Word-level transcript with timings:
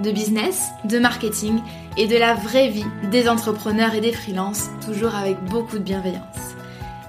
de 0.00 0.10
business, 0.10 0.68
de 0.84 0.98
marketing 0.98 1.60
et 1.96 2.06
de 2.06 2.16
la 2.16 2.34
vraie 2.34 2.68
vie 2.68 2.86
des 3.10 3.28
entrepreneurs 3.28 3.94
et 3.94 4.00
des 4.00 4.12
freelances, 4.12 4.70
toujours 4.84 5.14
avec 5.14 5.42
beaucoup 5.44 5.78
de 5.78 5.84
bienveillance. 5.84 6.24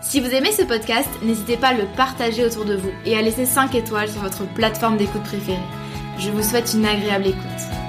Si 0.02 0.20
vous 0.20 0.30
aimez 0.30 0.52
ce 0.52 0.64
podcast, 0.64 1.10
n'hésitez 1.24 1.58
pas 1.58 1.70
à 1.70 1.74
le 1.74 1.86
partager 1.96 2.46
autour 2.46 2.66
de 2.66 2.76
vous 2.76 2.92
et 3.06 3.16
à 3.16 3.22
laisser 3.22 3.46
5 3.46 3.76
étoiles 3.76 4.10
sur 4.10 4.22
votre 4.22 4.46
plateforme 4.54 4.98
d'écoute 4.98 5.24
préférée. 5.24 5.58
Je 6.18 6.30
vous 6.30 6.44
souhaite 6.44 6.74
une 6.74 6.86
agréable 6.86 7.28
écoute. 7.28 7.81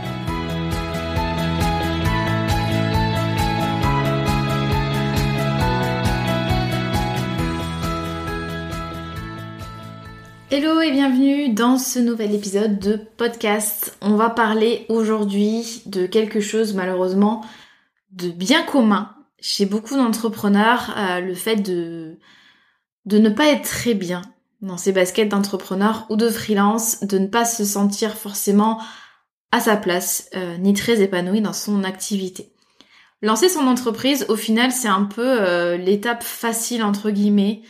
Hello 10.54 10.82
et 10.82 10.90
bienvenue 10.90 11.48
dans 11.48 11.78
ce 11.78 11.98
nouvel 11.98 12.34
épisode 12.34 12.78
de 12.78 13.00
podcast. 13.16 13.96
On 14.02 14.16
va 14.16 14.28
parler 14.28 14.84
aujourd'hui 14.90 15.80
de 15.86 16.04
quelque 16.04 16.40
chose 16.40 16.74
malheureusement 16.74 17.42
de 18.10 18.28
bien 18.28 18.62
commun 18.62 19.14
chez 19.40 19.64
beaucoup 19.64 19.96
d'entrepreneurs, 19.96 20.94
euh, 20.98 21.20
le 21.20 21.32
fait 21.34 21.56
de, 21.56 22.18
de 23.06 23.16
ne 23.16 23.30
pas 23.30 23.46
être 23.46 23.62
très 23.62 23.94
bien 23.94 24.20
dans 24.60 24.76
ses 24.76 24.92
baskets 24.92 25.30
d'entrepreneur 25.30 26.04
ou 26.10 26.16
de 26.16 26.28
freelance, 26.28 27.02
de 27.02 27.16
ne 27.16 27.28
pas 27.28 27.46
se 27.46 27.64
sentir 27.64 28.18
forcément 28.18 28.78
à 29.52 29.60
sa 29.60 29.78
place, 29.78 30.28
euh, 30.36 30.58
ni 30.58 30.74
très 30.74 31.00
épanoui 31.00 31.40
dans 31.40 31.54
son 31.54 31.82
activité. 31.82 32.52
Lancer 33.22 33.48
son 33.48 33.66
entreprise, 33.66 34.26
au 34.28 34.36
final, 34.36 34.70
c'est 34.70 34.86
un 34.86 35.04
peu 35.04 35.24
euh, 35.26 35.78
l'étape 35.78 36.22
facile 36.22 36.82
entre 36.82 37.08
guillemets 37.08 37.62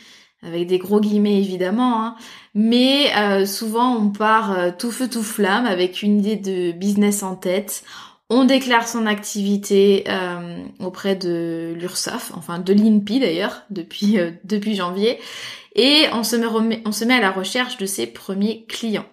avec 0.45 0.67
des 0.67 0.77
gros 0.77 0.99
guillemets 0.99 1.39
évidemment, 1.39 2.03
hein. 2.03 2.15
mais 2.53 3.15
euh, 3.17 3.45
souvent 3.45 3.95
on 3.97 4.09
part 4.09 4.57
euh, 4.57 4.71
tout 4.77 4.91
feu 4.91 5.09
tout 5.09 5.23
flamme 5.23 5.65
avec 5.65 6.01
une 6.01 6.19
idée 6.19 6.35
de 6.35 6.71
business 6.71 7.23
en 7.23 7.35
tête. 7.35 7.83
On 8.29 8.45
déclare 8.45 8.87
son 8.87 9.05
activité 9.05 10.05
euh, 10.07 10.57
auprès 10.79 11.15
de 11.15 11.73
l'URSSAF, 11.77 12.31
enfin 12.35 12.57
de 12.59 12.73
l'INPI 12.73 13.19
d'ailleurs, 13.19 13.63
depuis, 13.69 14.17
depuis 14.43 14.75
janvier, 14.75 15.19
et 15.75 16.05
on 16.13 16.23
se, 16.23 16.35
met, 16.35 16.81
on 16.85 16.91
se 16.91 17.05
met 17.05 17.15
à 17.15 17.19
la 17.19 17.31
recherche 17.31 17.77
de 17.77 17.85
ses 17.85 18.07
premiers 18.07 18.65
clients. 18.65 19.05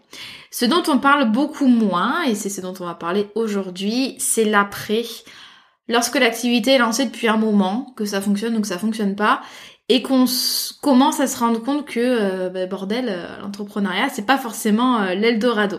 Ce 0.51 0.65
dont 0.65 0.83
on 0.89 0.99
parle 0.99 1.31
beaucoup 1.31 1.67
moins, 1.67 2.23
et 2.25 2.35
c'est 2.35 2.49
ce 2.49 2.61
dont 2.61 2.75
on 2.81 2.85
va 2.85 2.95
parler 2.95 3.27
aujourd'hui, 3.35 4.17
c'est 4.19 4.45
l'après. 4.45 5.05
Lorsque 5.89 6.19
l'activité 6.19 6.73
est 6.73 6.79
lancée 6.79 7.07
depuis 7.07 7.29
un 7.29 7.37
moment, 7.37 7.93
que 7.97 8.05
ça 8.05 8.21
fonctionne 8.21 8.57
ou 8.57 8.61
que 8.61 8.67
ça 8.67 8.79
fonctionne 8.79 9.17
pas, 9.17 9.43
et 9.91 10.03
qu'on 10.03 10.25
commence 10.83 11.19
à 11.19 11.27
se 11.27 11.37
rendre 11.37 11.61
compte 11.61 11.85
que 11.85 11.99
euh, 11.99 12.49
bah, 12.49 12.65
bordel, 12.67 13.07
euh, 13.09 13.41
l'entrepreneuriat 13.41 14.09
c'est 14.09 14.25
pas 14.25 14.39
forcément 14.39 15.01
euh, 15.01 15.15
l'Eldorado. 15.15 15.79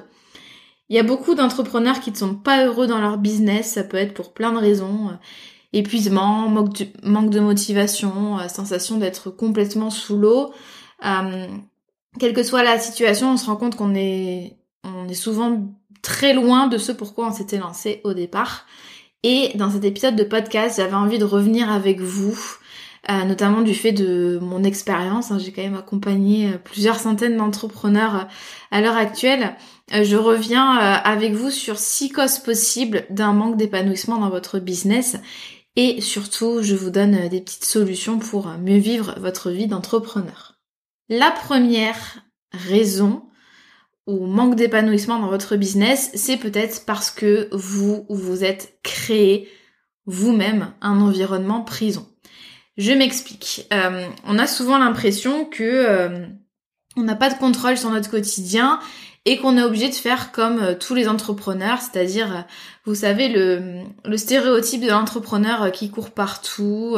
Il 0.89 0.97
y 0.97 0.99
a 0.99 1.03
beaucoup 1.03 1.33
d'entrepreneurs 1.33 2.01
qui 2.01 2.11
ne 2.11 2.17
sont 2.17 2.35
pas 2.35 2.65
heureux 2.65 2.87
dans 2.87 2.99
leur 2.99 3.17
business, 3.17 3.71
ça 3.71 3.85
peut 3.85 3.95
être 3.95 4.13
pour 4.13 4.33
plein 4.33 4.51
de 4.51 4.57
raisons, 4.57 5.17
épuisement, 5.71 6.49
manque 6.49 6.73
de, 6.73 6.87
manque 7.03 7.29
de 7.29 7.39
motivation, 7.39 8.37
sensation 8.49 8.97
d'être 8.97 9.29
complètement 9.29 9.89
sous 9.89 10.17
l'eau. 10.17 10.51
quelle 12.19 12.33
que 12.33 12.43
soit 12.43 12.63
la 12.63 12.77
situation, 12.77 13.31
on 13.31 13.37
se 13.37 13.45
rend 13.45 13.55
compte 13.55 13.77
qu'on 13.77 13.95
est 13.95 14.57
on 14.83 15.07
est 15.07 15.13
souvent 15.13 15.73
très 16.01 16.33
loin 16.33 16.67
de 16.67 16.77
ce 16.77 16.91
pourquoi 16.91 17.27
on 17.27 17.31
s'était 17.31 17.59
lancé 17.59 18.01
au 18.03 18.13
départ. 18.13 18.65
Et 19.23 19.51
dans 19.55 19.71
cet 19.71 19.85
épisode 19.85 20.17
de 20.17 20.25
podcast, 20.25 20.75
j'avais 20.75 20.95
envie 20.95 21.19
de 21.19 21.23
revenir 21.23 21.71
avec 21.71 22.01
vous 22.01 22.37
euh, 23.09 23.23
notamment 23.23 23.61
du 23.61 23.73
fait 23.73 23.93
de 23.93 24.37
mon 24.41 24.63
expérience. 24.63 25.31
Hein, 25.31 25.39
j'ai 25.39 25.51
quand 25.51 25.63
même 25.63 25.75
accompagné 25.75 26.49
euh, 26.49 26.57
plusieurs 26.63 26.99
centaines 26.99 27.35
d'entrepreneurs 27.35 28.15
euh, 28.15 28.23
à 28.69 28.79
l'heure 28.79 28.95
actuelle. 28.95 29.55
je 29.91 30.15
reviens 30.15 30.75
avec 30.75 31.33
vous 31.33 31.49
sur 31.49 31.77
six 31.77 32.09
causes 32.09 32.37
possibles 32.37 33.05
d'un 33.09 33.33
manque 33.33 33.57
d'épanouissement 33.57 34.17
dans 34.17 34.29
votre 34.29 34.59
business. 34.59 35.17
Et 35.75 35.99
surtout, 35.99 36.61
je 36.61 36.75
vous 36.75 36.89
donne 36.89 37.27
des 37.27 37.41
petites 37.41 37.65
solutions 37.65 38.19
pour 38.19 38.47
mieux 38.47 38.77
vivre 38.77 39.15
votre 39.19 39.49
vie 39.49 39.67
d'entrepreneur. 39.67 40.59
La 41.09 41.31
première 41.31 42.23
raison 42.53 43.23
ou 44.07 44.25
manque 44.25 44.55
d'épanouissement 44.55 45.19
dans 45.19 45.29
votre 45.29 45.57
business, 45.57 46.11
c'est 46.13 46.37
peut-être 46.37 46.85
parce 46.85 47.11
que 47.11 47.49
vous 47.51 48.05
vous 48.09 48.43
êtes 48.45 48.79
créé 48.83 49.49
vous-même 50.05 50.73
un 50.81 51.01
environnement 51.01 51.61
prison. 51.61 52.10
Je 52.77 52.93
m'explique. 52.93 53.67
Euh, 53.73 54.07
on 54.25 54.39
a 54.39 54.47
souvent 54.47 54.77
l'impression 54.77 55.45
que 55.45 55.63
euh, 55.63 56.25
on 56.95 57.03
n'a 57.03 57.15
pas 57.15 57.29
de 57.29 57.37
contrôle 57.37 57.77
sur 57.77 57.89
notre 57.89 58.09
quotidien 58.09 58.79
et 59.25 59.37
qu'on 59.37 59.55
est 59.57 59.61
obligé 59.61 59.89
de 59.89 59.93
faire 59.93 60.31
comme 60.31 60.59
euh, 60.59 60.73
tous 60.73 60.95
les 60.95 61.07
entrepreneurs, 61.07 61.79
c'est-à-dire, 61.79 62.45
vous 62.85 62.95
savez, 62.95 63.27
le, 63.27 64.17
stéréotype 64.17 64.81
de 64.81 64.89
l'entrepreneur 64.89 65.71
qui 65.71 65.91
court 65.91 66.11
partout, 66.11 66.97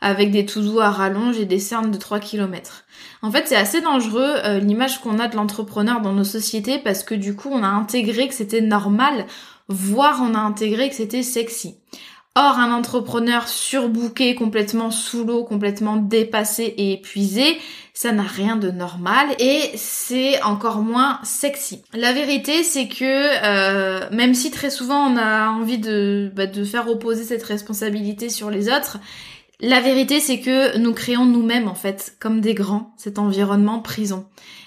avec 0.00 0.30
des 0.30 0.46
tout 0.46 0.62
doux 0.62 0.80
à 0.80 0.90
rallonge 0.90 1.38
et 1.38 1.44
des 1.44 1.58
cernes 1.58 1.90
de 1.90 1.98
3 1.98 2.20
km. 2.20 2.84
En 3.20 3.30
fait, 3.30 3.46
c'est 3.46 3.56
assez 3.56 3.80
dangereux 3.80 4.58
l'image 4.60 5.00
qu'on 5.00 5.18
a 5.18 5.28
de 5.28 5.36
l'entrepreneur 5.36 6.00
dans 6.00 6.12
nos 6.12 6.24
sociétés 6.24 6.78
parce 6.78 7.02
que 7.02 7.14
du 7.14 7.36
coup, 7.36 7.50
on 7.52 7.62
a 7.62 7.68
intégré 7.68 8.28
que 8.28 8.34
c'était 8.34 8.62
normal, 8.62 9.26
voire 9.68 10.20
on 10.22 10.34
a 10.34 10.38
intégré 10.38 10.88
que 10.88 10.94
c'était 10.94 11.22
sexy. 11.22 11.76
Or, 12.40 12.60
un 12.60 12.70
entrepreneur 12.70 13.48
surbooké, 13.48 14.36
complètement 14.36 14.92
sous 14.92 15.24
l'eau, 15.24 15.42
complètement 15.42 15.96
dépassé 15.96 16.62
et 16.62 16.92
épuisé, 16.92 17.58
ça 17.94 18.12
n'a 18.12 18.22
rien 18.22 18.54
de 18.54 18.70
normal 18.70 19.26
et 19.40 19.72
c'est 19.74 20.40
encore 20.42 20.76
moins 20.76 21.18
sexy. 21.24 21.82
La 21.94 22.12
vérité, 22.12 22.62
c'est 22.62 22.86
que 22.86 23.02
euh, 23.02 24.08
même 24.12 24.34
si 24.34 24.52
très 24.52 24.70
souvent 24.70 25.10
on 25.10 25.16
a 25.16 25.48
envie 25.48 25.78
de, 25.78 26.30
bah, 26.32 26.46
de 26.46 26.62
faire 26.62 26.88
opposer 26.88 27.24
cette 27.24 27.42
responsabilité 27.42 28.28
sur 28.28 28.50
les 28.50 28.68
autres, 28.68 28.98
la 29.58 29.80
vérité, 29.80 30.20
c'est 30.20 30.38
que 30.38 30.78
nous 30.78 30.94
créons 30.94 31.24
nous-mêmes, 31.24 31.66
en 31.66 31.74
fait, 31.74 32.14
comme 32.20 32.40
des 32.40 32.54
grands, 32.54 32.94
cet 32.96 33.18
environnement 33.18 33.80
prison. 33.80 34.26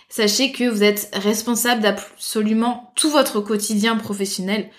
Sachez 0.09 0.51
que 0.51 0.67
vous 0.67 0.83
êtes 0.83 1.09
responsable 1.13 1.79
d'absolument 1.79 2.91
tout 2.97 3.11
votre 3.11 3.39
quotidien 3.39 3.95
professionnel, 3.95 4.69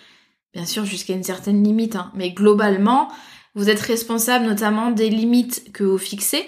bien 0.53 0.67
sûr 0.67 0.85
jusqu'à 0.85 1.15
une 1.15 1.23
certaine 1.23 1.63
limite, 1.63 1.97
hein. 1.97 2.13
mais 2.15 2.31
globalement, 2.31 3.09
vous 3.55 3.69
êtes 3.69 3.81
responsable 3.81 4.47
notamment 4.47 4.91
des 4.91 5.11
limites 5.11 5.73
que 5.73 5.85
vous 5.85 5.99
fixez, 5.99 6.45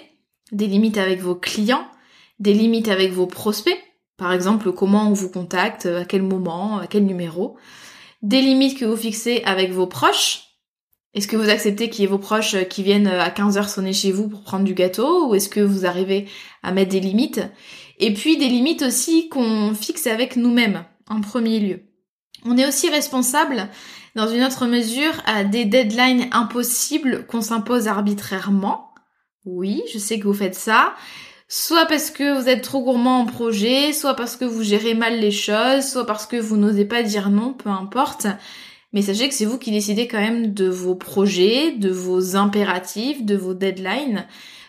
des 0.51 0.67
limites 0.67 0.97
avec 0.97 1.21
vos 1.21 1.35
clients, 1.35 1.87
des 2.39 2.53
limites 2.53 2.87
avec 2.87 3.11
vos 3.11 3.27
prospects, 3.27 3.77
par 4.17 4.31
exemple 4.31 4.71
comment 4.71 5.09
on 5.09 5.13
vous 5.13 5.29
contacte, 5.29 5.85
à 5.85 6.05
quel 6.05 6.23
moment, 6.23 6.79
à 6.79 6.87
quel 6.87 7.05
numéro, 7.05 7.57
des 8.21 8.41
limites 8.41 8.77
que 8.77 8.85
vous 8.85 8.97
fixez 8.97 9.43
avec 9.45 9.71
vos 9.71 9.87
proches. 9.87 10.41
Est-ce 11.13 11.27
que 11.27 11.37
vous 11.37 11.49
acceptez 11.49 11.89
qu'il 11.89 12.01
y 12.01 12.03
ait 12.05 12.09
vos 12.09 12.17
proches 12.17 12.57
qui 12.67 12.83
viennent 12.83 13.07
à 13.07 13.29
15h 13.29 13.69
sonner 13.69 13.93
chez 13.93 14.11
vous 14.11 14.27
pour 14.27 14.41
prendre 14.41 14.65
du 14.65 14.73
gâteau 14.73 15.29
ou 15.29 15.35
est-ce 15.35 15.47
que 15.47 15.61
vous 15.61 15.85
arrivez 15.85 16.27
à 16.61 16.71
mettre 16.71 16.91
des 16.91 16.99
limites? 16.99 17.41
Et 17.99 18.13
puis 18.13 18.37
des 18.37 18.49
limites 18.49 18.81
aussi 18.81 19.29
qu'on 19.29 19.73
fixe 19.73 20.07
avec 20.07 20.35
nous-mêmes 20.35 20.83
en 21.07 21.21
premier 21.21 21.59
lieu. 21.59 21.94
On 22.45 22.57
est 22.57 22.67
aussi 22.67 22.89
responsable, 22.89 23.69
dans 24.13 24.27
une 24.27 24.43
autre 24.43 24.67
mesure, 24.67 25.13
à 25.25 25.43
des 25.43 25.65
deadlines 25.65 26.27
impossibles 26.31 27.25
qu'on 27.25 27.41
s'impose 27.41 27.87
arbitrairement. 27.87 28.93
Oui, 29.45 29.81
je 29.91 29.97
sais 29.97 30.19
que 30.19 30.27
vous 30.27 30.33
faites 30.33 30.55
ça. 30.55 30.93
Soit 31.47 31.85
parce 31.85 32.11
que 32.11 32.39
vous 32.39 32.47
êtes 32.47 32.63
trop 32.63 32.83
gourmand 32.83 33.19
en 33.21 33.25
projet, 33.25 33.93
soit 33.93 34.15
parce 34.15 34.35
que 34.35 34.45
vous 34.45 34.63
gérez 34.63 34.93
mal 34.93 35.19
les 35.19 35.31
choses, 35.31 35.85
soit 35.85 36.05
parce 36.05 36.25
que 36.25 36.37
vous 36.37 36.57
n'osez 36.57 36.85
pas 36.85 37.03
dire 37.03 37.29
non, 37.29 37.53
peu 37.53 37.69
importe. 37.69 38.27
mais 38.93 39.01
sachez 39.01 39.27
que 39.27 39.35
c'est 39.35 39.45
vous 39.45 39.59
qui 39.59 39.71
décidez 39.71 40.07
quand 40.07 40.19
même 40.19 40.53
de 40.53 40.67
vos 40.67 40.95
projets, 40.95 41.71
de 41.71 41.89
vos 41.89 42.35
impératifs, 42.35 43.23
de 43.23 43.35
vos 43.35 43.53
deadlines. 43.53 44.27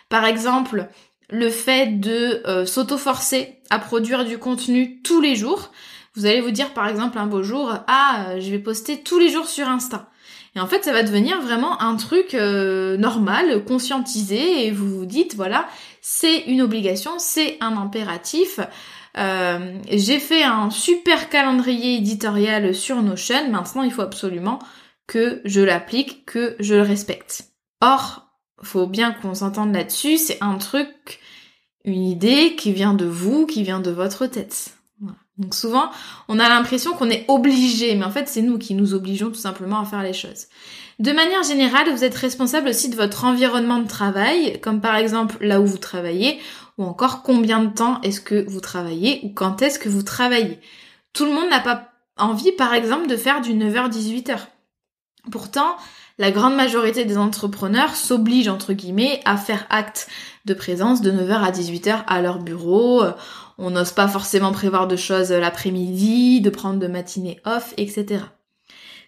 Par 0.09 0.25
exemple, 0.25 0.87
le 1.29 1.49
fait 1.49 1.99
de 1.99 2.41
euh, 2.47 2.65
s'auto-forcer 2.65 3.55
à 3.69 3.79
produire 3.79 4.25
du 4.25 4.37
contenu 4.37 5.01
tous 5.01 5.21
les 5.21 5.35
jours. 5.35 5.71
Vous 6.17 6.25
allez 6.25 6.41
vous 6.41 6.51
dire 6.51 6.73
par 6.73 6.87
exemple 6.87 7.19
un 7.19 7.27
beau 7.27 7.43
jour, 7.43 7.71
ah, 7.85 8.39
je 8.39 8.49
vais 8.49 8.57
poster 8.57 9.03
tous 9.03 9.19
les 9.19 9.29
jours 9.29 9.47
sur 9.47 9.67
Insta. 9.67 10.09
Et 10.55 10.59
en 10.59 10.65
fait, 10.65 10.83
ça 10.83 10.91
va 10.91 11.03
devenir 11.03 11.39
vraiment 11.41 11.79
un 11.79 11.95
truc 11.95 12.33
euh, 12.33 12.97
normal, 12.97 13.63
conscientisé, 13.65 14.65
et 14.65 14.71
vous 14.71 14.97
vous 14.97 15.05
dites, 15.05 15.35
voilà, 15.35 15.67
c'est 16.01 16.39
une 16.47 16.63
obligation, 16.63 17.19
c'est 17.19 17.57
un 17.61 17.77
impératif. 17.77 18.59
Euh, 19.15 19.77
j'ai 19.91 20.17
fait 20.17 20.43
un 20.43 20.71
super 20.71 21.29
calendrier 21.29 21.97
éditorial 21.97 22.73
sur 22.73 22.99
Notion, 23.03 23.51
maintenant 23.51 23.83
il 23.83 23.91
faut 23.91 24.01
absolument 24.01 24.57
que 25.05 25.41
je 25.45 25.61
l'applique, 25.61 26.25
que 26.25 26.55
je 26.59 26.73
le 26.73 26.81
respecte. 26.81 27.49
Or, 27.79 28.31
faut 28.63 28.87
bien 28.87 29.11
qu'on 29.11 29.35
s'entende 29.35 29.71
là-dessus, 29.71 30.17
c'est 30.17 30.39
un 30.41 30.57
truc, 30.57 31.19
une 31.85 32.03
idée 32.03 32.55
qui 32.55 32.73
vient 32.73 32.95
de 32.95 33.05
vous, 33.05 33.45
qui 33.45 33.61
vient 33.61 33.79
de 33.79 33.91
votre 33.91 34.25
tête. 34.25 34.76
Donc 35.37 35.53
souvent, 35.53 35.91
on 36.27 36.39
a 36.39 36.49
l'impression 36.49 36.93
qu'on 36.93 37.09
est 37.09 37.25
obligé, 37.27 37.95
mais 37.95 38.05
en 38.05 38.11
fait, 38.11 38.27
c'est 38.27 38.41
nous 38.41 38.57
qui 38.57 38.73
nous 38.73 38.93
obligeons 38.93 39.27
tout 39.27 39.35
simplement 39.35 39.79
à 39.79 39.85
faire 39.85 40.01
les 40.01 40.13
choses. 40.13 40.47
De 40.99 41.11
manière 41.11 41.43
générale, 41.43 41.91
vous 41.91 42.03
êtes 42.03 42.15
responsable 42.15 42.69
aussi 42.69 42.89
de 42.89 42.95
votre 42.95 43.23
environnement 43.23 43.79
de 43.79 43.87
travail, 43.87 44.59
comme 44.61 44.81
par 44.81 44.95
exemple 44.95 45.37
là 45.41 45.61
où 45.61 45.65
vous 45.67 45.77
travaillez, 45.77 46.39
ou 46.79 46.83
encore 46.83 47.21
combien 47.21 47.59
de 47.59 47.71
temps 47.71 48.01
est-ce 48.01 48.19
que 48.19 48.45
vous 48.47 48.61
travaillez, 48.61 49.21
ou 49.23 49.29
quand 49.29 49.61
est-ce 49.61 49.77
que 49.77 49.89
vous 49.89 50.01
travaillez. 50.01 50.59
Tout 51.13 51.25
le 51.25 51.33
monde 51.33 51.49
n'a 51.49 51.59
pas 51.59 51.91
envie, 52.17 52.51
par 52.51 52.73
exemple, 52.73 53.07
de 53.07 53.15
faire 53.15 53.41
du 53.41 53.53
9h-18h. 53.53 54.39
Pourtant, 55.31 55.75
la 56.17 56.31
grande 56.31 56.55
majorité 56.55 57.05
des 57.05 57.17
entrepreneurs 57.17 57.95
s'obligent, 57.95 58.47
entre 58.47 58.73
guillemets, 58.73 59.21
à 59.25 59.37
faire 59.37 59.67
acte 59.69 60.07
de 60.45 60.55
présence 60.55 61.01
de 61.01 61.11
9h 61.11 61.43
à 61.43 61.51
18h 61.51 62.05
à 62.07 62.21
leur 62.21 62.39
bureau. 62.39 63.03
On 63.57 63.71
n'ose 63.71 63.91
pas 63.91 64.07
forcément 64.07 64.51
prévoir 64.51 64.87
de 64.87 64.95
choses 64.95 65.31
l'après-midi, 65.31 66.41
de 66.41 66.49
prendre 66.49 66.79
de 66.79 66.87
matinée 66.87 67.39
off, 67.45 67.73
etc. 67.77 68.23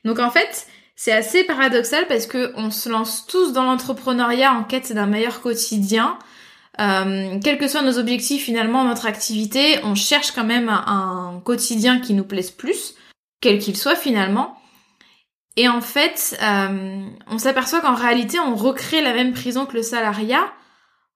Donc 0.05 0.19
en 0.19 0.31
fait, 0.31 0.67
c'est 0.95 1.11
assez 1.11 1.43
paradoxal 1.43 2.07
parce 2.07 2.25
que 2.25 2.51
on 2.55 2.71
se 2.71 2.89
lance 2.89 3.25
tous 3.25 3.53
dans 3.53 3.63
l'entrepreneuriat 3.63 4.53
en 4.53 4.63
quête 4.63 4.91
d'un 4.91 5.05
meilleur 5.05 5.41
quotidien. 5.41 6.17
Euh, 6.79 7.39
quels 7.43 7.57
que 7.57 7.67
soient 7.67 7.81
nos 7.81 7.97
objectifs 7.97 8.43
finalement, 8.43 8.83
notre 8.85 9.05
activité, 9.05 9.79
on 9.83 9.95
cherche 9.95 10.31
quand 10.31 10.43
même 10.43 10.69
un 10.69 11.41
quotidien 11.43 11.99
qui 11.99 12.13
nous 12.13 12.23
plaise 12.23 12.51
plus, 12.51 12.95
quel 13.41 13.59
qu'il 13.59 13.77
soit 13.77 13.95
finalement. 13.95 14.57
Et 15.55 15.67
en 15.67 15.81
fait, 15.81 16.37
euh, 16.41 17.05
on 17.27 17.37
s'aperçoit 17.37 17.81
qu'en 17.81 17.95
réalité, 17.95 18.39
on 18.39 18.55
recrée 18.55 19.01
la 19.01 19.13
même 19.13 19.33
prison 19.33 19.65
que 19.65 19.75
le 19.75 19.83
salariat, 19.83 20.53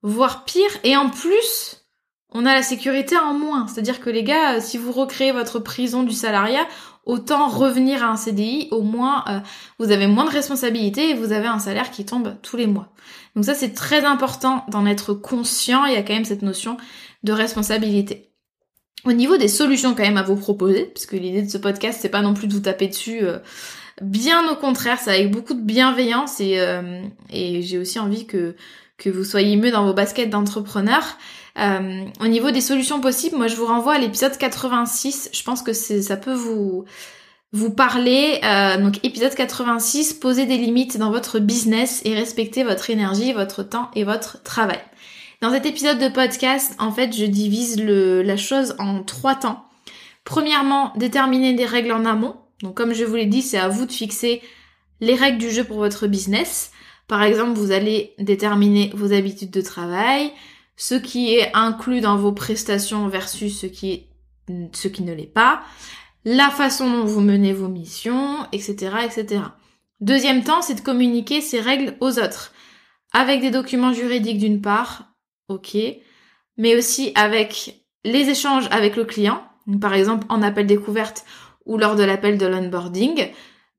voire 0.01 0.44
pire. 0.44 0.71
Et 0.83 0.97
en 0.97 1.09
plus, 1.09 1.82
on 2.33 2.45
a 2.45 2.53
la 2.53 2.63
sécurité 2.63 3.15
en 3.18 3.33
moins. 3.33 3.68
C'est-à-dire 3.68 4.00
que 4.00 4.09
les 4.09 4.24
gars, 4.24 4.56
euh, 4.56 4.59
si 4.59 4.77
vous 4.77 4.91
recréez 4.91 5.31
votre 5.31 5.59
prison 5.59 6.03
du 6.03 6.13
salariat, 6.13 6.68
autant 7.06 7.47
revenir 7.47 8.03
à 8.03 8.07
un 8.07 8.18
CDI, 8.18 8.68
au 8.71 8.81
moins 8.81 9.24
euh, 9.30 9.39
vous 9.80 9.91
avez 9.91 10.07
moins 10.07 10.25
de 10.25 10.31
responsabilités 10.31 11.12
et 11.12 11.13
vous 11.13 11.31
avez 11.31 11.47
un 11.47 11.59
salaire 11.59 11.91
qui 11.91 12.06
tombe 12.06 12.35
tous 12.41 12.57
les 12.57 12.68
mois. 12.68 12.89
Donc 13.35 13.45
ça 13.45 13.53
c'est 13.53 13.74
très 13.74 14.03
important 14.03 14.65
d'en 14.69 14.85
être 14.85 15.13
conscient, 15.13 15.85
il 15.85 15.94
y 15.94 15.97
a 15.97 16.01
quand 16.01 16.13
même 16.13 16.25
cette 16.25 16.41
notion 16.41 16.77
de 17.24 17.33
responsabilité. 17.33 18.30
Au 19.06 19.12
niveau 19.12 19.38
des 19.38 19.50
solutions 19.50 19.95
quand 19.95 20.03
même 20.03 20.18
à 20.18 20.24
vous 20.24 20.38
proposer, 20.38 20.86
puisque 20.86 21.13
l'idée 21.13 21.41
de 21.41 21.50
ce 21.50 21.57
podcast 21.57 22.00
c'est 22.01 22.09
pas 22.09 22.21
non 22.21 22.33
plus 22.33 22.47
de 22.47 22.53
vous 22.53 22.62
taper 22.62 22.88
dessus, 22.88 23.19
bien 24.01 24.50
au 24.50 24.56
contraire, 24.56 24.97
c'est 24.97 25.09
avec 25.09 25.29
beaucoup 25.29 25.53
de 25.56 25.62
bienveillance 25.62 26.39
et 26.39 27.62
j'ai 27.62 27.77
aussi 27.77 28.00
envie 28.00 28.25
que 28.25 28.56
que 28.98 29.10
vous 29.10 29.24
soyez 29.24 29.56
mieux 29.56 29.72
dans 29.72 29.86
vos 29.86 29.94
baskets 29.94 30.30
d'entrepreneur. 30.30 31.04
Euh, 31.60 32.06
au 32.19 32.28
niveau 32.28 32.51
des 32.51 32.62
solutions 32.62 33.00
possibles, 33.01 33.38
moi 33.38 33.48
je 33.48 33.56
vous 33.56 33.66
renvoie 33.66 33.94
à 33.94 34.00
l'épisode 34.00 34.38
86. 34.38 35.30
Je 35.34 35.44
pense 35.44 35.62
que 35.62 35.74
ça 35.74 36.18
peut 36.18 36.34
vous 36.34 36.86
vous 37.51 37.69
parler. 37.69 38.40
Euh, 38.44 38.78
donc 38.78 39.04
épisode 39.04 39.34
86, 39.34 40.13
poser 40.13 40.45
des 40.45 40.57
limites 40.57 40.98
dans 40.98 41.12
votre 41.12 41.40
business 41.40 42.01
et 42.04 42.16
respecter 42.16 42.63
votre 42.63 42.90
énergie, 42.90 43.31
votre 43.31 43.63
temps 43.63 43.90
et 43.95 44.04
votre 44.04 44.42
travail. 44.44 44.80
Dans 45.42 45.51
cet 45.51 45.66
épisode 45.66 46.00
de 46.00 46.07
podcast, 46.07 46.74
en 46.80 46.92
fait, 46.92 47.16
je 47.16 47.25
divise 47.25 47.80
le, 47.81 48.22
la 48.24 48.38
chose 48.38 48.75
en 48.80 49.04
trois 49.04 49.36
temps. 49.36 49.66
Premièrement, 50.24 50.94
déterminer 50.96 51.54
des 51.54 51.66
règles 51.66 51.92
en 51.92 52.06
amont. 52.06 52.36
Donc 52.62 52.75
comme 52.75 52.94
je 52.94 53.04
vous 53.04 53.16
l'ai 53.16 53.25
dit, 53.25 53.42
c'est 53.42 53.57
à 53.57 53.68
vous 53.68 53.86
de 53.86 53.92
fixer 53.92 54.42
les 55.01 55.16
règles 55.16 55.38
du 55.38 55.51
jeu 55.51 55.63
pour 55.63 55.78
votre 55.78 56.07
business. 56.07 56.72
Par 57.07 57.23
exemple, 57.23 57.57
vous 57.57 57.71
allez 57.71 58.13
déterminer 58.19 58.91
vos 58.94 59.13
habitudes 59.13 59.51
de 59.51 59.61
travail, 59.61 60.31
ce 60.75 60.95
qui 60.95 61.35
est 61.35 61.51
inclus 61.53 62.01
dans 62.01 62.17
vos 62.17 62.31
prestations 62.31 63.07
versus 63.07 63.59
ce 63.59 63.65
qui, 63.67 64.07
ce 64.71 64.88
qui 64.88 65.03
ne 65.03 65.13
l'est 65.13 65.25
pas, 65.25 65.61
la 66.25 66.50
façon 66.50 66.89
dont 66.89 67.05
vous 67.05 67.21
menez 67.21 67.53
vos 67.53 67.67
missions, 67.67 68.45
etc., 68.51 68.95
etc. 69.05 69.41
Deuxième 70.00 70.44
temps, 70.44 70.61
c'est 70.61 70.75
de 70.75 70.81
communiquer 70.81 71.41
ces 71.41 71.59
règles 71.59 71.95
aux 72.00 72.19
autres. 72.19 72.53
Avec 73.11 73.41
des 73.41 73.51
documents 73.51 73.94
juridiques 73.94 74.39
d'une 74.39 74.61
part, 74.61 75.13
ok, 75.47 75.77
mais 76.57 76.75
aussi 76.75 77.11
avec 77.15 77.83
les 78.03 78.29
échanges 78.29 78.67
avec 78.71 78.95
le 78.95 79.05
client, 79.05 79.44
par 79.79 79.94
exemple 79.94 80.25
en 80.29 80.41
appel 80.41 80.67
découverte 80.67 81.25
ou 81.65 81.77
lors 81.77 81.95
de 81.95 82.03
l'appel 82.03 82.38
de 82.38 82.45
l'onboarding, 82.45 83.29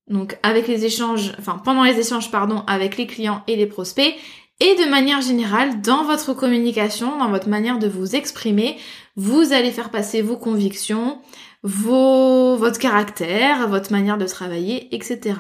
donc 0.09 0.39
avec 0.43 0.69
les 0.69 0.85
échanges, 0.85 1.33
enfin 1.39 1.61
pendant 1.65 1.85
les 1.85 1.99
échanges 1.99 2.31
pardon, 2.31 2.63
avec 2.67 2.97
les 2.97 3.07
clients 3.07 3.43
et 3.47 3.57
les 3.57 3.67
prospects, 3.67 4.15
et 4.61 4.75
de 4.77 4.89
manière 4.89 5.21
générale, 5.21 5.81
dans 5.81 6.05
votre 6.05 6.33
communication, 6.33 7.19
dans 7.19 7.31
votre 7.31 7.49
manière 7.49 7.79
de 7.79 7.89
vous 7.89 8.15
exprimer, 8.15 8.77
vous 9.17 9.53
allez 9.53 9.73
faire 9.73 9.91
passer 9.91 10.23
vos 10.23 10.37
convictions, 10.37 11.19
vos, 11.65 12.57
votre 12.57 12.79
caractère, 12.79 13.69
votre 13.69 13.91
manière 13.91 14.19
de 14.19 14.27
travailler, 14.27 14.95
etc. 14.95 15.37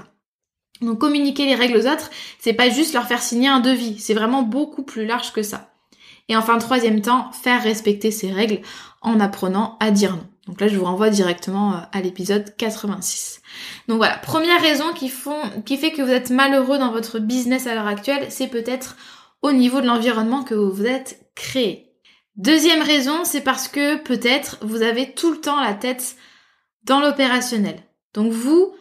Donc 0.81 0.99
communiquer 0.99 1.46
les 1.46 1.55
règles 1.55 1.76
aux 1.76 1.87
autres, 1.87 2.10
c'est 2.40 2.52
pas 2.52 2.70
juste 2.70 2.94
leur 2.94 3.06
faire 3.06 3.22
signer 3.22 3.49
un 3.49 3.60
devis, 3.60 3.99
c'est 4.00 4.14
vraiment 4.14 4.43
beaucoup 4.43 4.82
plus 4.82 5.06
large 5.06 5.32
que 5.32 5.43
ça. 5.43 5.70
Et 6.28 6.37
enfin, 6.37 6.58
troisième 6.58 7.00
temps, 7.00 7.31
faire 7.32 7.62
respecter 7.62 8.10
ces 8.10 8.32
règles 8.32 8.60
en 9.02 9.20
apprenant 9.20 9.76
à 9.78 9.90
dire 9.90 10.17
non. 10.17 10.26
Donc 10.46 10.61
là, 10.61 10.69
je 10.69 10.76
vous 10.76 10.85
renvoie 10.85 11.11
directement 11.11 11.75
euh, 11.75 11.79
à 11.93 12.00
l'épisode 12.00 12.55
86. 12.56 13.41
Donc 13.89 13.98
voilà, 13.98 14.19
première 14.19 14.60
raison 14.60 14.93
qui, 14.93 15.08
fait 15.08 15.93
que 15.93 16.03
vous 16.03 16.10
êtes 16.10 16.31
malheureux 16.31 16.79
dans 16.79 16.93
votre 16.93 17.19
business 17.19 17.67
à 17.67 17.74
l'heure 17.74 17.86
actuelle, 17.86 18.27
c'est 18.29 18.48
peut-être 18.48 18.96
au 19.43 19.53
niveau 19.53 19.81
de 19.81 19.86
l'environnement 19.86 20.43
que 20.43 20.55
vous 20.55 20.70
vous 20.70 20.86
êtes 20.86 21.20
créé. 21.34 21.93
Deuxième 22.36 22.82
raison, 22.82 23.24
c'est 23.24 23.43
parce 23.43 23.69
que 23.69 23.96
peut-être 23.96 24.58
vous 24.63 24.82
avez 24.82 25.13
tout 25.13 25.31
le 25.31 25.41
temps 25.41 25.60
la 25.60 25.74
tête 25.74 26.17
dans 26.82 27.01
l'opérationnel. 27.01 27.77
Donc 28.13 28.32
vous, 28.32 28.74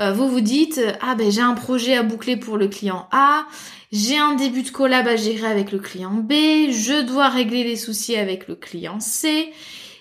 euh, 0.00 0.12
vous 0.12 0.28
vous 0.28 0.40
dites 0.40 0.80
ah 1.00 1.14
ben 1.14 1.30
j'ai 1.30 1.40
un 1.40 1.54
projet 1.54 1.96
à 1.96 2.02
boucler 2.02 2.36
pour 2.36 2.56
le 2.56 2.68
client 2.68 3.08
A, 3.10 3.46
j'ai 3.90 4.16
un 4.16 4.34
début 4.34 4.62
de 4.62 4.70
collab 4.70 5.06
à 5.08 5.16
gérer 5.16 5.48
avec 5.48 5.72
le 5.72 5.78
client 5.78 6.12
B, 6.12 6.32
je 6.70 7.02
dois 7.02 7.28
régler 7.28 7.64
les 7.64 7.76
soucis 7.76 8.16
avec 8.16 8.48
le 8.48 8.54
client 8.54 9.00
C 9.00 9.52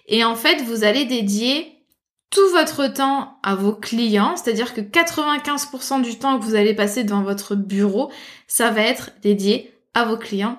et 0.08 0.24
en 0.24 0.36
fait, 0.36 0.62
vous 0.64 0.84
allez 0.84 1.06
dédier 1.06 1.82
tout 2.30 2.50
votre 2.52 2.88
temps 2.88 3.38
à 3.44 3.56
vos 3.56 3.74
clients, 3.74 4.36
c'est-à-dire 4.36 4.74
que 4.74 4.82
95% 4.82 6.02
du 6.02 6.18
temps 6.18 6.40
que 6.40 6.44
vous 6.44 6.56
allez 6.56 6.74
passer 6.74 7.04
devant 7.04 7.24
votre 7.24 7.56
bureau, 7.56 8.10
ça 8.48 8.72
va 8.72 8.82
être 8.82 9.12
dédié 9.22 9.74
à 9.94 10.06
vos 10.06 10.18
clients, 10.18 10.58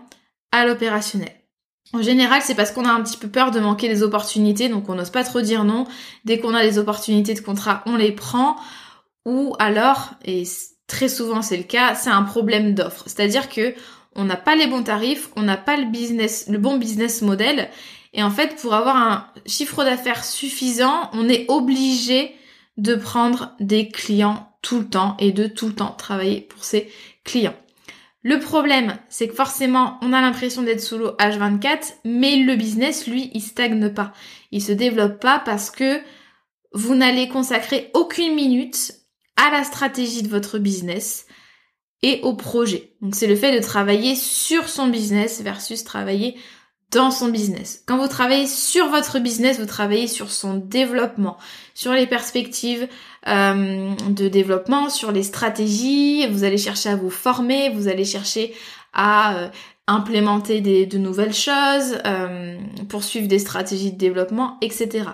à 0.53 0.67
l'opérationnel. 0.67 1.33
En 1.95 2.03
général, 2.03 2.41
c'est 2.43 2.55
parce 2.55 2.71
qu'on 2.71 2.85
a 2.85 2.93
un 2.93 3.03
petit 3.03 3.17
peu 3.17 3.29
peur 3.29 3.51
de 3.51 3.61
manquer 3.61 3.89
des 3.89 4.03
opportunités, 4.03 4.69
donc 4.69 4.89
on 4.89 4.95
n'ose 4.95 5.11
pas 5.11 5.25
trop 5.25 5.41
dire 5.41 5.65
non. 5.65 5.87
Dès 6.25 6.39
qu'on 6.39 6.55
a 6.55 6.63
des 6.63 6.79
opportunités 6.79 7.35
de 7.35 7.41
contrat, 7.41 7.83
on 7.87 7.97
les 7.97 8.13
prend. 8.13 8.57
Ou 9.27 9.55
alors, 9.59 10.11
et 10.25 10.45
très 10.87 11.09
souvent 11.09 11.43
c'est 11.43 11.57
le 11.57 11.63
cas, 11.63 11.95
c'est 11.95 12.11
un 12.11 12.23
problème 12.23 12.75
d'offre. 12.75 13.05
C'est-à-dire 13.07 13.49
que 13.49 13.75
on 14.15 14.25
n'a 14.25 14.37
pas 14.37 14.57
les 14.57 14.67
bons 14.67 14.83
tarifs, 14.83 15.31
on 15.37 15.43
n'a 15.43 15.57
pas 15.57 15.77
le 15.77 15.87
business, 15.87 16.47
le 16.49 16.59
bon 16.59 16.77
business 16.77 17.23
model, 17.23 17.71
et 18.13 18.23
en 18.23 18.31
fait, 18.31 18.57
pour 18.57 18.75
avoir 18.75 18.97
un 18.97 19.27
chiffre 19.47 19.85
d'affaires 19.85 20.25
suffisant, 20.25 21.11
on 21.13 21.29
est 21.29 21.47
obligé 21.49 22.35
de 22.77 22.95
prendre 22.95 23.55
des 23.61 23.89
clients 23.89 24.49
tout 24.61 24.81
le 24.81 24.89
temps 24.89 25.17
et 25.19 25.33
de 25.33 25.47
tout 25.47 25.69
le 25.69 25.75
temps 25.75 25.95
travailler 25.97 26.41
pour 26.41 26.65
ces 26.65 26.91
clients. 27.25 27.57
Le 28.23 28.39
problème, 28.39 28.97
c'est 29.09 29.29
que 29.29 29.35
forcément, 29.35 29.99
on 30.01 30.13
a 30.13 30.21
l'impression 30.21 30.63
d'être 30.63 30.81
sous 30.81 30.97
l'eau 30.97 31.17
H24, 31.19 31.95
mais 32.05 32.37
le 32.37 32.55
business, 32.55 33.09
lui, 33.09 33.31
il 33.35 33.41
stagne 33.41 33.93
pas. 33.93 34.13
Il 34.53 34.63
se 34.63 34.73
développe 34.73 35.19
pas 35.21 35.41
parce 35.41 35.71
que 35.71 36.01
vous 36.73 36.95
n'allez 36.95 37.29
consacrer 37.29 37.91
aucune 37.95 38.35
minute 38.35 38.95
à 39.37 39.51
la 39.51 39.65
stratégie 39.65 40.23
de 40.23 40.29
votre 40.29 40.59
business 40.59 41.27
et 42.03 42.21
au 42.23 42.35
projet. 42.35 42.95
Donc 43.01 43.15
c'est 43.15 43.27
le 43.27 43.37
fait 43.37 43.55
de 43.59 43.65
travailler 43.65 44.15
sur 44.15 44.69
son 44.69 44.89
business 44.89 45.41
versus 45.41 45.83
travailler 45.83 46.37
dans 46.93 47.11
son 47.11 47.29
business. 47.29 47.83
Quand 47.87 47.99
vous 47.99 48.09
travaillez 48.09 48.47
sur 48.47 48.89
votre 48.89 49.19
business, 49.19 49.59
vous 49.59 49.67
travaillez 49.67 50.07
sur 50.07 50.31
son 50.31 50.55
développement, 50.55 51.39
sur 51.75 51.93
les 51.93 52.07
perspectives 52.07 52.87
euh, 53.29 53.95
de 54.09 54.29
développement, 54.29 54.91
sur 54.91 55.11
les 55.11 55.23
stratégies, 55.23 56.27
vous 56.29 56.45
allez 56.45 56.59
chercher 56.59 56.91
à 56.91 56.97
vous 56.97 57.11
former, 57.11 57.71
vous 57.71 57.89
allez 57.89 58.05
chercher 58.05 58.55
à 58.93 59.37
euh, 59.37 59.49
implémenter 59.87 60.61
des, 60.61 60.87
de 60.87 60.99
nouvelles 60.99 61.35
choses, 61.35 61.99
euh, 62.07 62.59
poursuivre 62.89 63.27
des 63.27 63.39
stratégies 63.39 63.93
de 63.93 63.99
développement, 63.99 64.59
etc. 64.61 65.05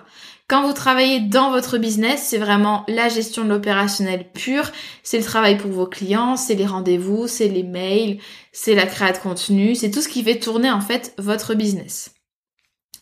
Quand 0.49 0.65
vous 0.65 0.73
travaillez 0.73 1.19
dans 1.19 1.51
votre 1.51 1.77
business, 1.77 2.23
c'est 2.23 2.39
vraiment 2.39 2.83
la 2.87 3.07
gestion 3.07 3.43
de 3.43 3.49
l'opérationnel 3.49 4.31
pur, 4.33 4.71
c'est 5.03 5.19
le 5.19 5.23
travail 5.23 5.57
pour 5.59 5.69
vos 5.69 5.85
clients, 5.85 6.37
c'est 6.37 6.55
les 6.55 6.65
rendez-vous, 6.65 7.27
c'est 7.27 7.47
les 7.47 7.61
mails, 7.61 8.19
c'est 8.51 8.73
la 8.73 8.87
création 8.87 9.13
de 9.13 9.29
contenu, 9.29 9.75
c'est 9.75 9.91
tout 9.91 10.01
ce 10.01 10.09
qui 10.09 10.23
fait 10.23 10.39
tourner 10.39 10.71
en 10.71 10.81
fait 10.81 11.13
votre 11.19 11.53
business. 11.53 12.15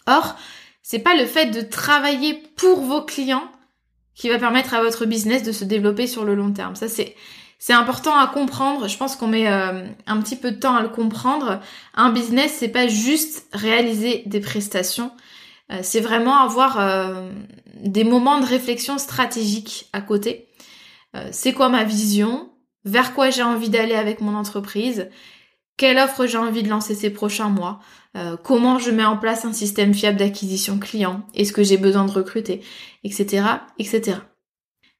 Or, 0.08 0.36
c'est 0.84 1.00
pas 1.00 1.16
le 1.16 1.25
fait 1.25 1.46
de 1.46 1.62
travailler 1.62 2.34
pour 2.58 2.82
vos 2.82 3.01
clients 3.01 3.50
qui 4.13 4.27
va 4.27 4.39
permettre 4.39 4.74
à 4.74 4.84
votre 4.84 5.06
business 5.06 5.44
de 5.44 5.54
se 5.54 5.63
développer 5.63 6.06
sur 6.06 6.25
le 6.25 6.36
long 6.36 6.51
terme. 6.51 6.75
Ça 6.75 6.89
c'est 6.89 7.16
c'est 7.60 7.74
important 7.74 8.16
à 8.16 8.27
comprendre. 8.27 8.89
Je 8.89 8.98
pense 8.98 9.16
qu'on 9.16 9.27
met 9.27 9.48
euh, 9.48 9.88
un 10.06 10.22
petit 10.22 10.36
peu 10.36 10.51
de 10.51 10.60
temps 10.60 10.75
à 10.75 10.82
le 10.82 10.89
comprendre. 10.89 11.62
Un 11.96 12.12
business, 12.12 12.56
c'est 12.60 12.68
pas 12.68 12.88
juste 12.88 13.48
réaliser 13.54 14.24
des 14.25 14.42
prestations. 14.42 15.12
Euh, 15.71 15.79
c'est 15.81 16.00
vraiment 16.00 16.38
avoir 16.38 16.79
euh, 16.79 17.29
des 17.75 18.03
moments 18.03 18.39
de 18.39 18.45
réflexion 18.45 18.97
stratégique 18.97 19.89
à 19.93 20.01
côté. 20.01 20.47
Euh, 21.15 21.27
c'est 21.31 21.53
quoi 21.53 21.69
ma 21.69 21.83
vision? 21.83 22.50
Vers 22.86 23.13
quoi 23.13 23.29
j'ai 23.29 23.43
envie 23.43 23.69
d'aller 23.69 23.95
avec 23.95 24.21
mon 24.21 24.36
entreprise? 24.36 25.09
Quelle 25.75 25.97
offre 25.97 26.25
j'ai 26.25 26.38
envie 26.38 26.63
de 26.63 26.69
lancer 26.69 26.95
ces 26.95 27.09
prochains 27.09 27.50
mois? 27.50 27.79
Comment 28.43 28.79
je 28.79 28.89
mets 28.89 29.05
en 29.05 29.15
place 29.17 29.45
un 29.45 29.53
système 29.53 29.93
fiable 29.93 30.17
d'acquisition 30.17 30.79
client? 30.79 31.21
Est-ce 31.36 31.53
que 31.53 31.62
j'ai 31.62 31.77
besoin 31.77 32.03
de 32.05 32.12
recruter? 32.12 32.63
Etc. 33.03 33.45
etc. 33.77 34.17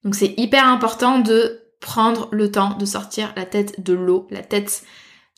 Donc 0.03 0.13
c'est 0.13 0.36
hyper 0.38 0.67
important 0.67 1.17
de 1.17 1.63
prendre 1.79 2.27
le 2.31 2.51
temps 2.51 2.77
de 2.77 2.86
sortir 2.86 3.33
la 3.36 3.45
tête 3.45 3.83
de 3.83 3.93
l'eau, 3.93 4.27
la 4.29 4.43
tête 4.43 4.83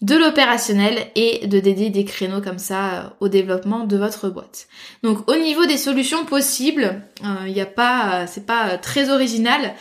de 0.02 0.16
l'opérationnel 0.16 1.08
et 1.16 1.46
de 1.48 1.60
dédier 1.60 1.90
des 1.90 2.06
créneaux 2.06 2.42
comme 2.42 2.58
ça 2.58 2.94
euh, 2.94 3.10
au 3.20 3.28
développement 3.28 3.86
de 3.86 3.98
votre 3.98 4.30
boîte. 4.30 4.68
Donc 5.04 5.30
au 5.30 5.36
niveau 5.36 5.66
des 5.66 5.78
solutions 5.78 6.26
possibles, 6.26 7.04
il 7.22 7.28
euh, 7.28 7.50
n'y 7.50 7.62
a 7.62 7.66
pas, 7.66 8.26
c'est 8.26 8.46
pas 8.46 8.78
très 8.78 9.10
original, 9.10 9.74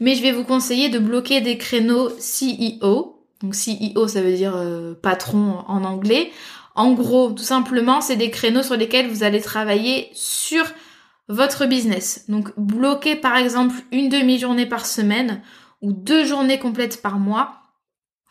mais 0.00 0.14
je 0.14 0.22
vais 0.22 0.32
vous 0.32 0.44
conseiller 0.44 0.88
de 0.88 0.98
bloquer 0.98 1.40
des 1.40 1.58
créneaux 1.58 2.08
CEO. 2.08 3.20
Donc 3.42 3.54
CEO 3.54 4.08
ça 4.08 4.22
veut 4.22 4.34
dire 4.34 4.54
euh, 4.56 4.94
patron 4.94 5.64
en 5.68 5.84
anglais. 5.84 6.30
En 6.74 6.92
gros, 6.92 7.30
tout 7.30 7.42
simplement, 7.42 8.00
c'est 8.00 8.16
des 8.16 8.30
créneaux 8.30 8.62
sur 8.62 8.76
lesquels 8.76 9.08
vous 9.08 9.22
allez 9.22 9.40
travailler 9.40 10.10
sur 10.12 10.64
votre 11.28 11.66
business. 11.66 12.24
Donc 12.28 12.50
bloquer 12.56 13.16
par 13.16 13.36
exemple 13.36 13.74
une 13.92 14.08
demi-journée 14.08 14.66
par 14.66 14.86
semaine 14.86 15.42
ou 15.82 15.92
deux 15.92 16.24
journées 16.24 16.58
complètes 16.58 17.02
par 17.02 17.18
mois 17.18 17.62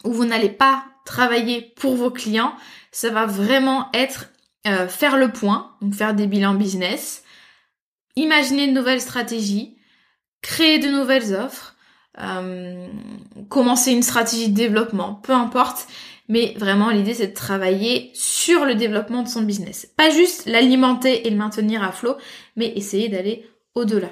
où 0.04 0.12
vous 0.12 0.26
n'allez 0.26 0.50
pas 0.50 0.86
travailler 1.06 1.74
pour 1.78 1.96
vos 1.96 2.12
clients, 2.12 2.54
ça 2.92 3.10
va 3.10 3.26
vraiment 3.26 3.90
être 3.94 4.30
euh, 4.68 4.88
faire 4.88 5.18
le 5.18 5.32
point, 5.32 5.72
donc 5.82 5.94
faire 5.94 6.14
des 6.14 6.28
bilans 6.28 6.56
business, 6.56 7.24
imaginer 8.16 8.68
de 8.68 8.74
nouvelles 8.74 9.02
stratégies, 9.02 9.78
créer 10.42 10.80
de 10.80 10.90
nouvelles 10.90 11.36
offres, 11.36 11.76
euh, 12.20 12.88
commencer 13.50 13.92
une 13.92 14.04
stratégie 14.04 14.50
de 14.50 14.56
développement, 14.56 15.16
peu 15.16 15.34
importe. 15.34 15.88
Mais 16.28 16.56
vraiment, 16.58 16.90
l'idée, 16.90 17.14
c'est 17.14 17.28
de 17.28 17.34
travailler 17.34 18.10
sur 18.16 18.66
le 18.66 18.74
développement 18.74 19.22
de 19.22 19.28
son 19.28 19.44
business. 19.44 19.88
Pas 19.96 20.10
juste 20.10 20.48
l'alimenter 20.48 21.28
et 21.28 21.30
le 21.30 21.36
maintenir 21.36 21.84
à 21.84 21.92
flot, 21.92 22.16
mais 22.56 22.74
essayer 22.76 23.10
d'aller 23.10 23.48
au-delà. 23.76 24.10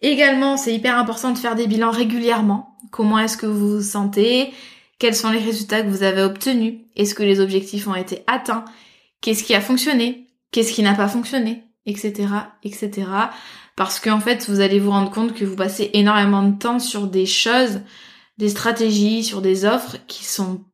Également, 0.00 0.56
c'est 0.56 0.74
hyper 0.74 0.96
important 0.96 1.32
de 1.32 1.38
faire 1.38 1.56
des 1.56 1.66
bilans 1.66 1.90
régulièrement. 1.90 2.78
Comment 2.90 3.18
est-ce 3.18 3.36
que 3.36 3.46
vous 3.46 3.76
vous 3.76 3.82
sentez? 3.82 4.52
Quels 5.00 5.16
sont 5.16 5.30
les 5.30 5.40
résultats 5.40 5.82
que 5.82 5.88
vous 5.88 6.04
avez 6.04 6.22
obtenus? 6.22 6.82
Est-ce 6.94 7.14
que 7.16 7.24
les 7.24 7.40
objectifs 7.40 7.88
ont 7.88 7.94
été 7.96 8.22
atteints? 8.28 8.64
Qu'est-ce 9.20 9.42
qui 9.42 9.54
a 9.54 9.60
fonctionné? 9.60 10.28
Qu'est-ce 10.52 10.72
qui 10.72 10.82
n'a 10.82 10.94
pas 10.94 11.08
fonctionné? 11.08 11.64
Etc. 11.86 12.28
etc. 12.62 12.90
Parce 13.76 13.98
qu'en 13.98 14.20
fait, 14.20 14.48
vous 14.48 14.60
allez 14.60 14.78
vous 14.78 14.90
rendre 14.90 15.10
compte 15.10 15.34
que 15.34 15.44
vous 15.44 15.56
passez 15.56 15.90
énormément 15.94 16.42
de 16.42 16.56
temps 16.56 16.78
sur 16.78 17.06
des 17.06 17.26
choses, 17.26 17.80
des 18.36 18.50
stratégies, 18.50 19.24
sur 19.24 19.40
des 19.40 19.64
offres 19.64 19.96
qui 20.06 20.24
sont 20.24 20.64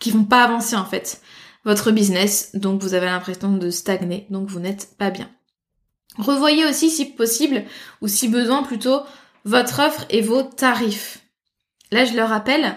qui 0.00 0.10
vont 0.10 0.24
pas 0.24 0.44
avancer 0.44 0.76
en 0.76 0.84
fait 0.84 1.20
votre 1.64 1.92
business, 1.92 2.50
donc 2.54 2.82
vous 2.82 2.94
avez 2.94 3.06
l'impression 3.06 3.52
de 3.52 3.70
stagner, 3.70 4.26
donc 4.30 4.48
vous 4.48 4.60
n'êtes 4.60 4.96
pas 4.96 5.10
bien. 5.10 5.30
Revoyez 6.16 6.64
aussi 6.64 6.90
si 6.90 7.04
possible, 7.04 7.64
ou 8.00 8.08
si 8.08 8.28
besoin 8.28 8.62
plutôt, 8.62 9.02
votre 9.44 9.80
offre 9.80 10.06
et 10.08 10.22
vos 10.22 10.42
tarifs. 10.42 11.18
Là, 11.92 12.06
je 12.06 12.14
le 12.14 12.22
rappelle, 12.22 12.76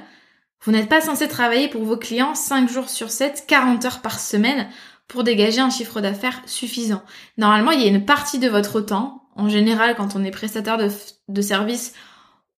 vous 0.64 0.72
n'êtes 0.72 0.90
pas 0.90 1.02
censé 1.02 1.28
travailler 1.28 1.68
pour 1.68 1.84
vos 1.84 1.98
clients 1.98 2.36
5 2.36 2.70
jours 2.70 2.90
sur 2.90 3.12
7, 3.12 3.46
40 3.48 3.86
heures 3.86 4.02
par 4.02 4.20
semaine 4.20 4.68
pour 5.08 5.24
dégager 5.24 5.60
un 5.60 5.70
chiffre 5.70 6.00
d'affaires 6.00 6.42
suffisant. 6.46 7.04
Normalement, 7.38 7.72
il 7.72 7.82
y 7.82 7.86
a 7.86 7.90
une 7.90 8.06
partie 8.06 8.40
de 8.40 8.50
votre 8.50 8.80
temps. 8.82 9.28
En 9.36 9.50
général, 9.50 9.96
quand 9.96 10.16
on 10.16 10.24
est 10.24 10.32
prestataire 10.32 10.78
de, 10.78 10.90
de 11.28 11.42
service, 11.42 11.94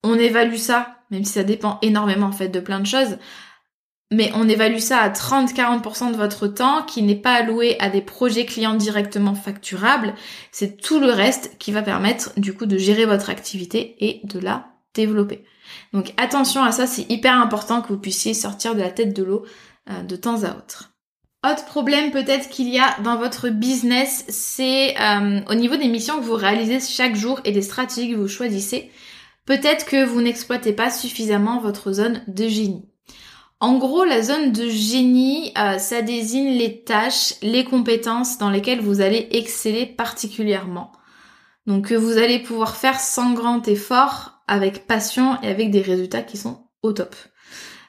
on 0.04 0.16
évalue 0.16 0.58
ça, 0.58 0.98
même 1.10 1.26
si 1.26 1.34
ça 1.34 1.44
dépend 1.44 1.80
énormément 1.82 2.28
en 2.28 2.32
fait 2.32 2.50
de 2.50 2.60
plein 2.60 2.80
de 2.80 2.86
choses, 2.86 3.18
mais 4.12 4.32
on 4.36 4.48
évalue 4.48 4.78
ça 4.78 5.00
à 5.00 5.10
30-40% 5.10 6.12
de 6.12 6.18
votre 6.18 6.48
temps 6.48 6.84
qui 6.84 7.02
n'est 7.02 7.16
pas 7.16 7.34
alloué 7.34 7.76
à 7.80 7.90
des 7.90 8.02
projets 8.02 8.46
clients 8.46 8.76
directement 8.76 9.34
facturables. 9.34 10.14
C'est 10.52 10.80
tout 10.80 11.00
le 11.00 11.10
reste 11.10 11.58
qui 11.58 11.72
va 11.72 11.82
permettre 11.82 12.32
du 12.38 12.54
coup 12.54 12.68
de 12.68 12.78
gérer 12.78 13.06
votre 13.06 13.32
activité 13.32 13.96
et 14.00 14.22
de 14.24 14.40
la 14.40 14.75
développer. 14.96 15.44
Donc 15.94 16.14
attention 16.18 16.64
à 16.64 16.72
ça, 16.72 16.88
c'est 16.88 17.10
hyper 17.12 17.40
important 17.40 17.82
que 17.82 17.90
vous 17.90 18.00
puissiez 18.00 18.34
sortir 18.34 18.76
de 18.76 18.82
la 18.82 18.90
tête 18.90 19.16
de 19.16 19.24
l'eau 19.24 19.46
euh, 19.90 20.02
de 20.02 20.16
temps 20.16 20.44
à 20.44 20.52
autre. 20.52 20.96
Autre 21.46 21.66
problème 21.66 22.10
peut-être 22.12 22.50
qu'il 22.50 22.70
y 22.70 22.80
a 22.80 22.96
dans 23.04 23.18
votre 23.18 23.50
business, 23.50 24.26
c'est 24.30 25.00
euh, 25.00 25.42
au 25.48 25.54
niveau 25.54 25.76
des 25.76 25.88
missions 25.88 26.18
que 26.18 26.24
vous 26.24 26.34
réalisez 26.34 26.80
chaque 26.80 27.16
jour 27.16 27.40
et 27.46 27.52
des 27.52 27.62
stratégies 27.62 28.12
que 28.12 28.16
vous 28.16 28.28
choisissez. 28.28 28.90
Peut-être 29.46 29.86
que 29.86 30.04
vous 30.04 30.22
n'exploitez 30.22 30.74
pas 30.74 30.90
suffisamment 30.90 31.60
votre 31.60 31.92
zone 31.92 32.24
de 32.28 32.48
génie. 32.48 32.86
En 33.60 33.78
gros, 33.78 34.04
la 34.04 34.22
zone 34.22 34.52
de 34.52 34.68
génie, 34.70 35.54
euh, 35.58 35.78
ça 35.78 36.02
désigne 36.02 36.58
les 36.58 36.84
tâches, 36.84 37.36
les 37.42 37.64
compétences 37.64 38.38
dans 38.38 38.50
lesquelles 38.50 38.82
vous 38.82 39.02
allez 39.02 39.28
exceller 39.32 39.86
particulièrement. 39.86 40.92
Donc 41.68 41.88
que 41.90 41.96
vous 41.96 42.18
allez 42.18 42.40
pouvoir 42.40 42.76
faire 42.76 43.00
sans 43.00 43.34
grand 43.34 43.68
effort 43.68 44.42
avec 44.48 44.86
passion 44.86 45.42
et 45.42 45.48
avec 45.48 45.72
des 45.72 45.82
résultats 45.82 46.22
qui 46.22 46.38
sont 46.38 46.68
au 46.84 46.94
top. 46.94 47.16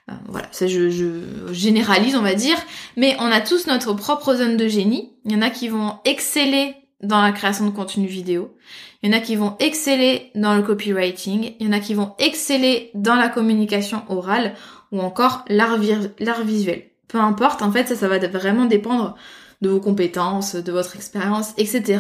Euh, 0.09 0.14
voilà, 0.28 0.47
ça 0.52 0.66
je, 0.66 0.88
je, 0.88 1.52
généralise 1.52 2.16
on 2.16 2.23
va 2.23 2.35
dire, 2.35 2.56
mais 2.97 3.16
on 3.18 3.26
a 3.26 3.40
tous 3.40 3.66
notre 3.66 3.92
propre 3.92 4.35
zone 4.35 4.56
de 4.56 4.68
génie. 4.68 5.12
Il 5.25 5.33
y 5.33 5.37
en 5.37 5.42
a 5.42 5.50
qui 5.50 5.68
vont 5.68 5.97
exceller 6.04 6.75
dans 7.02 7.21
la 7.21 7.33
création 7.33 7.66
de 7.66 7.71
contenu 7.71 8.06
vidéo, 8.06 8.56
il 9.02 9.11
y 9.11 9.14
en 9.14 9.18
a 9.18 9.21
qui 9.21 9.37
vont 9.37 9.56
exceller 9.59 10.30
dans 10.35 10.54
le 10.54 10.62
copywriting, 10.62 11.54
il 11.61 11.66
y 11.66 11.68
en 11.68 11.73
a 11.73 11.80
qui 11.80 11.95
vont 11.95 12.14
exceller 12.18 12.90
dans 12.95 13.16
la 13.16 13.28
communication 13.28 14.02
orale 14.09 14.54
ou 14.92 15.00
encore 15.00 15.45
l'art, 15.49 15.78
l'art 16.18 16.42
visuel. 16.42 16.85
Peu 17.09 17.18
importe, 17.18 17.62
en 17.62 17.71
fait 17.71 17.87
ça, 17.88 17.97
ça 17.97 18.09
va 18.09 18.18
vraiment 18.18 18.64
dépendre 18.64 19.14
de 19.61 19.68
vos 19.68 19.80
compétences, 19.80 20.56
de 20.56 20.73
votre 20.73 20.97
expérience, 20.97 21.52
etc. 21.59 21.99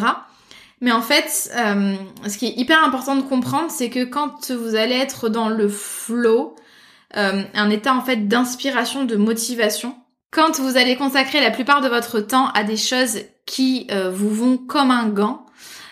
Mais 0.80 0.92
en 0.92 1.00
fait, 1.00 1.50
euh, 1.56 1.94
ce 2.28 2.36
qui 2.36 2.46
est 2.46 2.56
hyper 2.56 2.82
important 2.84 3.16
de 3.16 3.22
comprendre, 3.22 3.70
c'est 3.70 3.88
que 3.88 4.04
quand 4.04 4.50
vous 4.50 4.74
allez 4.74 4.94
être 4.94 5.28
dans 5.28 5.48
le 5.48 5.68
flow, 5.68 6.54
euh, 7.16 7.42
un 7.54 7.70
état 7.70 7.94
en 7.94 8.02
fait 8.02 8.28
d'inspiration, 8.28 9.04
de 9.04 9.16
motivation, 9.16 9.96
quand 10.30 10.60
vous 10.60 10.76
allez 10.76 10.96
consacrer 10.96 11.40
la 11.40 11.50
plupart 11.50 11.80
de 11.80 11.88
votre 11.88 12.20
temps 12.20 12.48
à 12.48 12.62
des 12.62 12.76
choses 12.76 13.20
qui 13.46 13.86
euh, 13.90 14.10
vous 14.10 14.30
vont 14.30 14.58
comme 14.58 14.90
un 14.90 15.08
gant, 15.08 15.46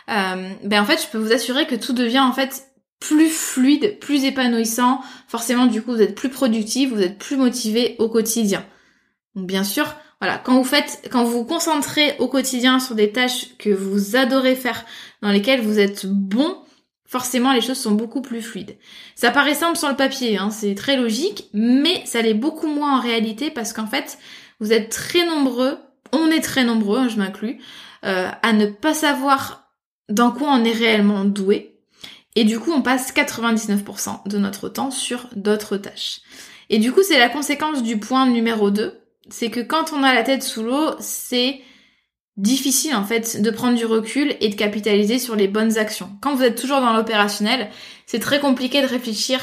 ben 0.07 0.81
en 0.81 0.85
fait, 0.85 1.01
je 1.01 1.09
peux 1.09 1.17
vous 1.17 1.33
assurer 1.33 1.67
que 1.67 1.75
tout 1.75 1.95
devient 1.95 2.21
en 2.21 2.33
fait 2.33 2.67
plus 3.01 3.31
fluide, 3.31 3.99
plus 4.01 4.25
épanouissant. 4.25 5.01
Forcément, 5.29 5.65
du 5.65 5.81
coup, 5.81 5.93
vous 5.93 6.03
êtes 6.03 6.15
plus 6.15 6.29
productif, 6.29 6.91
vous 6.91 7.01
êtes 7.01 7.19
plus 7.19 7.39
motivé 7.39 7.97
au 7.99 8.11
quotidien. 8.11 8.67
Donc, 9.35 9.47
bien 9.47 9.65
sûr, 9.65 9.95
voilà, 10.25 10.39
quand 10.39 10.57
vous 10.57 10.65
faites, 10.65 11.07
quand 11.13 11.23
vous 11.23 11.41
vous 11.41 11.45
concentrez 11.45 12.17
au 12.19 12.29
quotidien 12.29 12.81
sur 12.81 12.95
des 12.95 13.13
tâches 13.13 13.59
que 13.59 13.69
vous 13.69 14.17
adorez 14.17 14.55
faire, 14.55 14.87
dans 15.21 15.29
lesquelles 15.29 15.61
vous 15.61 15.79
êtes 15.79 16.07
bon, 16.07 16.57
forcément 17.05 17.53
les 17.53 17.61
choses 17.61 17.77
sont 17.77 17.93
beaucoup 17.93 18.23
plus 18.23 18.41
fluides. 18.41 18.79
Ça 19.17 19.31
paraît 19.31 19.55
simple 19.55 19.77
sur 19.77 19.91
le 19.91 19.97
papier, 19.97 20.39
hein, 20.39 20.49
c'est 20.49 20.75
très 20.75 20.97
logique, 20.97 21.51
mais 21.53 22.01
ça 22.07 22.23
l'est 22.23 22.33
beaucoup 22.33 22.69
moins 22.69 22.97
en 22.97 23.01
réalité 23.03 23.51
parce 23.51 23.75
qu'en 23.75 23.87
fait, 23.87 24.17
vous 24.61 24.73
êtes 24.73 24.89
très 24.89 25.27
nombreux, 25.27 25.77
on 26.11 26.29
est 26.29 26.41
très 26.41 26.65
nombreux, 26.65 27.01
hein, 27.01 27.09
je 27.09 27.19
m'inclus, 27.19 27.61
euh, 28.07 28.31
à 28.43 28.53
ne 28.55 28.65
pas 28.65 28.95
savoir 28.95 29.75
dans 30.09 30.31
quoi 30.31 30.49
on 30.53 30.65
est 30.65 30.73
réellement 30.73 31.27
doué. 31.27 31.83
Et 32.35 32.45
du 32.45 32.59
coup, 32.59 32.73
on 32.73 32.81
passe 32.81 33.13
99% 33.13 34.27
de 34.27 34.39
notre 34.39 34.71
temps 34.71 34.91
sur 34.91 35.29
d'autres 35.37 35.77
tâches. 35.77 36.23
Et 36.71 36.79
du 36.79 36.93
coup, 36.93 37.03
c'est 37.03 37.19
la 37.19 37.29
conséquence 37.29 37.83
du 37.83 37.99
point 37.99 38.27
numéro 38.27 38.71
2, 38.71 39.04
c'est 39.31 39.51
que 39.51 39.61
quand 39.61 39.93
on 39.93 40.03
a 40.03 40.15
la 40.15 40.23
tête 40.23 40.43
sous 40.43 40.63
l'eau, 40.63 40.91
c'est 40.99 41.61
difficile 42.37 42.95
en 42.95 43.05
fait 43.05 43.41
de 43.41 43.51
prendre 43.51 43.77
du 43.77 43.87
recul 43.87 44.37
et 44.41 44.49
de 44.49 44.55
capitaliser 44.55 45.19
sur 45.19 45.37
les 45.37 45.49
bonnes 45.49 45.79
actions. 45.79 46.11
Quand 46.21 46.35
vous 46.35 46.43
êtes 46.43 46.61
toujours 46.61 46.81
dans 46.81 46.93
l'opérationnel, 46.93 47.71
c'est 48.07 48.19
très 48.19 48.41
compliqué 48.41 48.83
de 48.83 48.87
réfléchir 48.87 49.41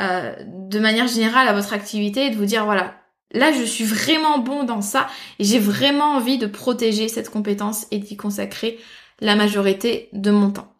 euh, 0.00 0.34
de 0.46 0.78
manière 0.80 1.06
générale 1.06 1.46
à 1.46 1.52
votre 1.52 1.72
activité 1.72 2.26
et 2.26 2.30
de 2.30 2.36
vous 2.36 2.44
dire 2.44 2.64
voilà, 2.64 2.94
là 3.32 3.52
je 3.52 3.62
suis 3.62 3.84
vraiment 3.84 4.38
bon 4.38 4.64
dans 4.64 4.82
ça 4.82 5.06
et 5.38 5.44
j'ai 5.44 5.60
vraiment 5.60 6.16
envie 6.16 6.38
de 6.38 6.46
protéger 6.46 7.08
cette 7.08 7.30
compétence 7.30 7.86
et 7.92 7.98
d'y 7.98 8.16
consacrer 8.16 8.78
la 9.20 9.36
majorité 9.36 10.08
de 10.12 10.32
mon 10.32 10.50
temps. 10.50 10.72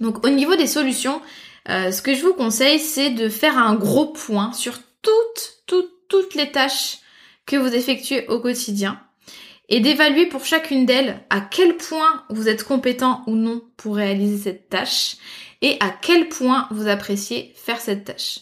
Donc 0.00 0.26
au 0.26 0.30
niveau 0.30 0.56
des 0.56 0.66
solutions, 0.66 1.22
euh, 1.68 1.92
ce 1.92 2.02
que 2.02 2.14
je 2.14 2.22
vous 2.22 2.34
conseille 2.34 2.80
c'est 2.80 3.10
de 3.10 3.28
faire 3.28 3.56
un 3.58 3.76
gros 3.76 4.06
point 4.06 4.52
sur 4.52 4.80
toutes, 5.02 5.62
toutes, 5.68 6.08
toutes 6.08 6.34
les 6.34 6.50
tâches 6.50 6.98
que 7.46 7.56
vous 7.56 7.74
effectuez 7.74 8.26
au 8.28 8.40
quotidien 8.40 9.00
et 9.68 9.80
d'évaluer 9.80 10.26
pour 10.26 10.44
chacune 10.44 10.86
d'elles 10.86 11.20
à 11.30 11.40
quel 11.40 11.76
point 11.76 12.24
vous 12.28 12.48
êtes 12.48 12.64
compétent 12.64 13.22
ou 13.26 13.34
non 13.34 13.62
pour 13.76 13.96
réaliser 13.96 14.38
cette 14.38 14.68
tâche 14.68 15.16
et 15.62 15.76
à 15.80 15.88
quel 15.90 16.28
point 16.28 16.68
vous 16.70 16.88
appréciez 16.88 17.52
faire 17.56 17.80
cette 17.80 18.04
tâche. 18.04 18.40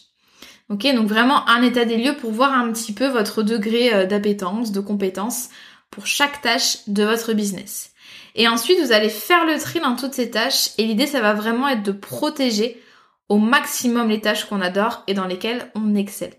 Ok, 0.69 0.83
donc 0.95 1.07
vraiment 1.07 1.47
un 1.49 1.61
état 1.61 1.85
des 1.85 1.97
lieux 1.97 2.15
pour 2.15 2.31
voir 2.31 2.53
un 2.53 2.71
petit 2.71 2.93
peu 2.93 3.07
votre 3.07 3.43
degré 3.43 3.93
euh, 3.93 4.05
d'appétence, 4.05 4.71
de 4.71 4.79
compétence 4.79 5.49
pour 5.91 6.07
chaque 6.07 6.41
tâche 6.41 6.79
de 6.87 7.03
votre 7.03 7.33
business. 7.33 7.91
Et 8.35 8.47
ensuite, 8.47 8.79
vous 8.79 8.91
allez 8.91 9.09
faire 9.09 9.45
le 9.45 9.59
tri 9.59 9.79
dans 9.79 9.95
toutes 9.95 10.13
ces 10.13 10.31
tâches 10.31 10.69
et 10.77 10.85
l'idée, 10.85 11.05
ça 11.05 11.21
va 11.21 11.33
vraiment 11.33 11.67
être 11.67 11.83
de 11.83 11.91
protéger 11.91 12.81
au 13.29 13.37
maximum 13.37 14.09
les 14.09 14.21
tâches 14.21 14.45
qu'on 14.45 14.61
adore 14.61 15.03
et 15.07 15.13
dans 15.13 15.27
lesquelles 15.27 15.71
on 15.75 15.95
excelle. 15.95 16.33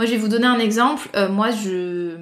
Moi, 0.00 0.06
je 0.06 0.12
vais 0.12 0.16
vous 0.16 0.28
donner 0.28 0.46
un 0.46 0.58
exemple. 0.58 1.10
Euh, 1.14 1.28
moi, 1.28 1.50
je, 1.50 2.16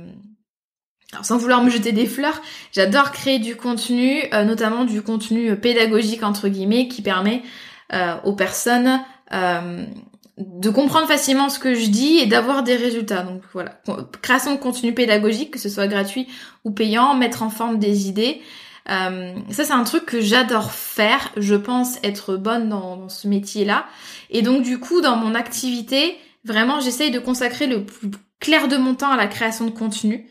alors, 1.13 1.25
sans 1.25 1.39
vouloir 1.39 1.63
me 1.63 1.71
jeter 1.71 1.93
des 1.93 2.07
fleurs, 2.07 2.43
j'adore 2.73 3.13
créer 3.13 3.39
du 3.39 3.55
contenu, 3.55 4.25
euh, 4.35 4.43
notamment 4.43 4.85
du 4.85 5.01
contenu 5.01 5.55
pédagogique 5.55 6.25
entre 6.25 6.49
guillemets, 6.49 6.89
qui 6.89 7.03
permet 7.03 7.45
euh, 7.93 8.17
aux 8.25 8.33
personnes 8.33 9.01
euh, 9.33 9.87
de 10.39 10.71
comprendre 10.71 11.07
facilement 11.07 11.51
ce 11.51 11.61
que 11.61 11.75
je 11.75 11.87
dis 11.87 12.17
et 12.17 12.27
d'avoir 12.27 12.65
des 12.65 12.75
résultats. 12.75 13.23
Donc 13.23 13.43
voilà, 13.53 13.81
création 14.23 14.57
de 14.57 14.59
contenu 14.59 14.93
pédagogique, 14.93 15.53
que 15.53 15.61
ce 15.61 15.69
soit 15.69 15.87
gratuit 15.87 16.27
ou 16.65 16.73
payant, 16.73 17.15
mettre 17.15 17.45
en 17.45 17.49
forme 17.49 17.79
des 17.79 18.09
idées. 18.09 18.43
ça 18.89 19.31
c'est 19.51 19.71
un 19.71 19.85
truc 19.85 20.05
que 20.05 20.21
j'adore 20.21 20.73
faire. 20.73 21.31
Je 21.37 21.55
pense 21.55 21.99
être 22.03 22.35
bonne 22.35 22.71
dans 22.71 23.09
ce 23.09 23.29
métier-là. 23.29 23.87
Et 24.31 24.43
donc 24.43 24.63
du 24.63 24.81
coup, 24.81 25.01
dans 25.01 25.15
mon 25.15 25.37
activité, 25.37 26.19
vraiment, 26.45 26.81
j'essaye 26.81 27.11
de 27.11 27.19
consacrer 27.19 27.67
le 27.67 27.85
plus 27.85 28.11
clair 28.41 28.69
de 28.69 28.77
mon 28.77 28.95
temps 28.95 29.11
à 29.11 29.17
la 29.17 29.27
création 29.27 29.67
de 29.67 29.71
contenu 29.71 30.29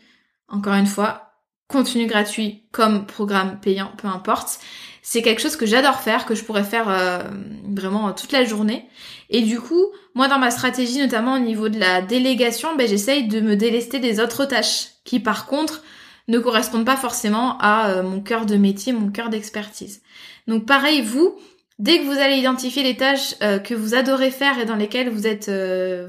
encore 0.48 0.74
une 0.74 0.86
fois, 0.86 1.32
contenu 1.68 2.06
gratuit 2.06 2.64
comme 2.72 3.06
programme 3.06 3.60
payant, 3.60 3.92
peu 3.98 4.08
importe. 4.08 4.58
C'est 5.02 5.22
quelque 5.22 5.40
chose 5.40 5.56
que 5.56 5.66
j'adore 5.66 6.00
faire, 6.00 6.26
que 6.26 6.34
je 6.34 6.44
pourrais 6.44 6.64
faire 6.64 6.88
euh, 6.88 7.22
vraiment 7.66 8.12
toute 8.12 8.32
la 8.32 8.44
journée. 8.44 8.88
Et 9.30 9.42
du 9.42 9.60
coup, 9.60 9.86
moi 10.14 10.28
dans 10.28 10.38
ma 10.38 10.50
stratégie, 10.50 10.98
notamment 10.98 11.34
au 11.34 11.38
niveau 11.38 11.68
de 11.68 11.78
la 11.78 12.02
délégation, 12.02 12.74
ben, 12.76 12.88
j'essaye 12.88 13.28
de 13.28 13.40
me 13.40 13.56
délester 13.56 14.00
des 14.00 14.20
autres 14.20 14.44
tâches 14.44 14.88
qui 15.04 15.20
par 15.20 15.46
contre 15.46 15.82
ne 16.26 16.38
correspondent 16.38 16.84
pas 16.84 16.96
forcément 16.96 17.56
à 17.58 17.90
euh, 17.90 18.02
mon 18.02 18.20
cœur 18.20 18.44
de 18.44 18.56
métier, 18.56 18.92
mon 18.92 19.10
cœur 19.10 19.30
d'expertise. 19.30 20.02
Donc 20.46 20.66
pareil, 20.66 21.00
vous, 21.00 21.36
dès 21.78 21.98
que 22.00 22.04
vous 22.04 22.18
allez 22.18 22.36
identifier 22.36 22.82
les 22.82 22.96
tâches 22.96 23.34
euh, 23.42 23.58
que 23.58 23.74
vous 23.74 23.94
adorez 23.94 24.30
faire 24.30 24.58
et 24.58 24.64
dans 24.64 24.76
lesquelles 24.76 25.10
vous 25.10 25.26
êtes, 25.26 25.50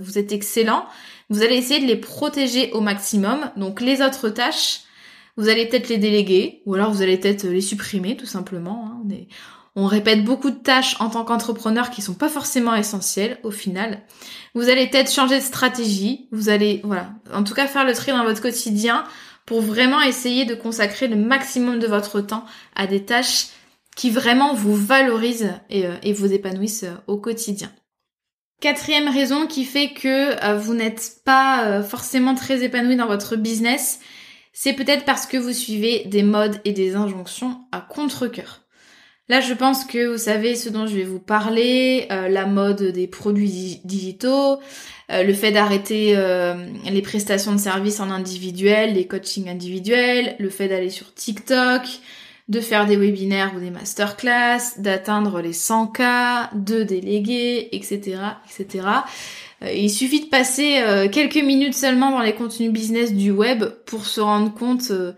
vous 0.01 0.17
êtes 0.17 0.31
excellent, 0.31 0.85
vous 1.29 1.43
allez 1.43 1.55
essayer 1.55 1.79
de 1.79 1.85
les 1.85 1.95
protéger 1.95 2.71
au 2.71 2.81
maximum. 2.81 3.51
Donc 3.55 3.81
les 3.81 4.01
autres 4.01 4.29
tâches, 4.29 4.81
vous 5.37 5.47
allez 5.47 5.67
peut-être 5.67 5.89
les 5.89 5.97
déléguer 5.97 6.61
ou 6.65 6.73
alors 6.73 6.91
vous 6.91 7.01
allez 7.01 7.17
peut-être 7.17 7.45
les 7.45 7.61
supprimer 7.61 8.17
tout 8.17 8.25
simplement. 8.25 8.91
Hein. 8.91 9.15
On, 9.75 9.85
répète 9.85 10.25
beaucoup 10.25 10.49
de 10.49 10.57
tâches 10.57 10.97
en 10.99 11.09
tant 11.09 11.23
qu'entrepreneur 11.23 11.91
qui 11.91 12.01
sont 12.01 12.15
pas 12.15 12.27
forcément 12.27 12.75
essentielles 12.75 13.39
au 13.43 13.51
final. 13.51 14.01
Vous 14.53 14.67
allez 14.67 14.87
peut-être 14.87 15.11
changer 15.11 15.37
de 15.37 15.43
stratégie. 15.43 16.27
Vous 16.31 16.49
allez, 16.49 16.81
voilà, 16.83 17.11
en 17.33 17.43
tout 17.43 17.53
cas 17.53 17.67
faire 17.67 17.85
le 17.85 17.93
tri 17.93 18.11
dans 18.11 18.25
votre 18.25 18.41
quotidien 18.41 19.05
pour 19.45 19.61
vraiment 19.61 20.01
essayer 20.01 20.45
de 20.45 20.55
consacrer 20.55 21.07
le 21.07 21.15
maximum 21.15 21.79
de 21.79 21.87
votre 21.87 22.19
temps 22.19 22.43
à 22.75 22.85
des 22.85 23.05
tâches 23.05 23.47
qui 23.99 24.11
vraiment 24.11 24.53
vous 24.53 24.75
valorisent 24.75 25.51
et, 25.69 25.85
euh, 25.85 25.95
et 26.03 26.13
vous 26.13 26.31
épanouissent 26.31 26.85
euh, 26.85 26.95
au 27.07 27.17
quotidien. 27.17 27.69
Quatrième 28.61 29.09
raison 29.09 29.45
qui 29.45 29.65
fait 29.65 29.89
que 29.89 30.41
euh, 30.41 30.57
vous 30.57 30.73
n'êtes 30.73 31.17
pas 31.25 31.83
forcément 31.83 32.33
très 32.33 32.63
épanoui 32.63 32.95
dans 32.95 33.07
votre 33.07 33.35
business, 33.35 33.99
c'est 34.53 34.71
peut-être 34.71 35.03
parce 35.03 35.25
que 35.25 35.35
vous 35.35 35.51
suivez 35.51 36.05
des 36.05 36.23
modes 36.23 36.61
et 36.63 36.71
des 36.71 36.95
injonctions 36.95 37.59
à 37.73 37.81
contre-cœur. 37.81 38.61
Là, 39.27 39.41
je 39.41 39.53
pense 39.53 39.83
que 39.83 40.07
vous 40.07 40.17
savez 40.17 40.55
ce 40.55 40.69
dont 40.69 40.87
je 40.87 40.95
vais 40.95 41.03
vous 41.03 41.19
parler, 41.19 42.07
la 42.09 42.45
mode 42.45 42.81
des 42.81 43.07
produits 43.07 43.79
digitaux, 43.83 44.59
le 45.09 45.33
fait 45.33 45.51
d'arrêter 45.51 46.17
les 46.83 47.01
prestations 47.03 47.51
de 47.51 47.59
services 47.59 47.99
en 47.99 48.09
individuel, 48.09 48.95
les 48.95 49.05
coachings 49.05 49.47
individuels, 49.47 50.35
le 50.39 50.49
fait 50.49 50.67
d'aller 50.67 50.89
sur 50.89 51.13
TikTok, 51.13 51.83
de 52.49 52.59
faire 52.59 52.87
des 52.87 52.97
webinaires 52.97 53.53
ou 53.55 53.59
des 53.59 53.69
masterclass, 53.69 54.79
d'atteindre 54.79 55.39
les 55.39 55.53
100 55.53 55.87
k 55.87 56.01
de 56.55 56.83
déléguer, 56.83 57.69
etc., 57.75 58.17
etc. 58.49 58.87
Euh, 59.63 59.71
il 59.71 59.89
suffit 59.89 60.21
de 60.21 60.29
passer 60.29 60.79
euh, 60.79 61.07
quelques 61.09 61.35
minutes 61.35 61.75
seulement 61.75 62.11
dans 62.11 62.21
les 62.21 62.33
contenus 62.33 62.71
business 62.71 63.13
du 63.13 63.31
web 63.31 63.65
pour 63.85 64.05
se 64.05 64.19
rendre 64.19 64.53
compte 64.53 64.89
euh, 64.89 65.13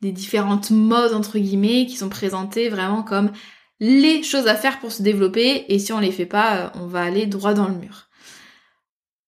des 0.00 0.10
différentes 0.10 0.70
modes 0.70 1.14
entre 1.14 1.38
guillemets 1.38 1.86
qui 1.86 1.96
sont 1.96 2.08
présentées 2.08 2.68
vraiment 2.68 3.02
comme 3.02 3.30
les 3.78 4.22
choses 4.24 4.48
à 4.48 4.56
faire 4.56 4.80
pour 4.80 4.90
se 4.90 5.02
développer 5.02 5.66
et 5.68 5.78
si 5.78 5.92
on 5.92 6.00
les 6.00 6.12
fait 6.12 6.26
pas, 6.26 6.72
on 6.76 6.86
va 6.86 7.02
aller 7.02 7.26
droit 7.26 7.54
dans 7.54 7.68
le 7.68 7.74
mur. 7.74 8.08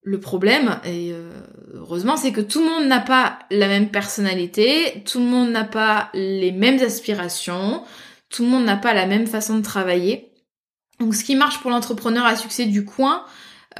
Le 0.06 0.20
problème, 0.20 0.78
et 0.84 1.12
euh, 1.14 1.30
heureusement, 1.72 2.18
c'est 2.18 2.30
que 2.30 2.42
tout 2.42 2.60
le 2.60 2.66
monde 2.66 2.86
n'a 2.86 3.00
pas 3.00 3.38
la 3.50 3.68
même 3.68 3.88
personnalité, 3.88 5.02
tout 5.06 5.18
le 5.18 5.24
monde 5.24 5.50
n'a 5.50 5.64
pas 5.64 6.10
les 6.12 6.52
mêmes 6.52 6.78
aspirations, 6.82 7.82
tout 8.28 8.42
le 8.42 8.50
monde 8.50 8.66
n'a 8.66 8.76
pas 8.76 8.92
la 8.92 9.06
même 9.06 9.26
façon 9.26 9.56
de 9.56 9.62
travailler. 9.62 10.30
Donc 11.00 11.14
ce 11.14 11.24
qui 11.24 11.34
marche 11.34 11.58
pour 11.60 11.70
l'entrepreneur 11.70 12.26
à 12.26 12.36
succès 12.36 12.66
du 12.66 12.84
coin 12.84 13.24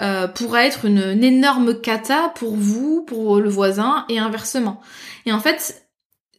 euh, 0.01 0.27
pourrait 0.27 0.67
être 0.67 0.87
une, 0.87 1.23
énorme 1.23 1.79
cata 1.81 2.33
pour 2.35 2.57
vous, 2.57 3.03
pour 3.03 3.39
le 3.39 3.51
voisin 3.51 4.07
et 4.09 4.19
inversement. 4.19 4.81
Et 5.27 5.33
en 5.33 5.41
fait, 5.41 5.85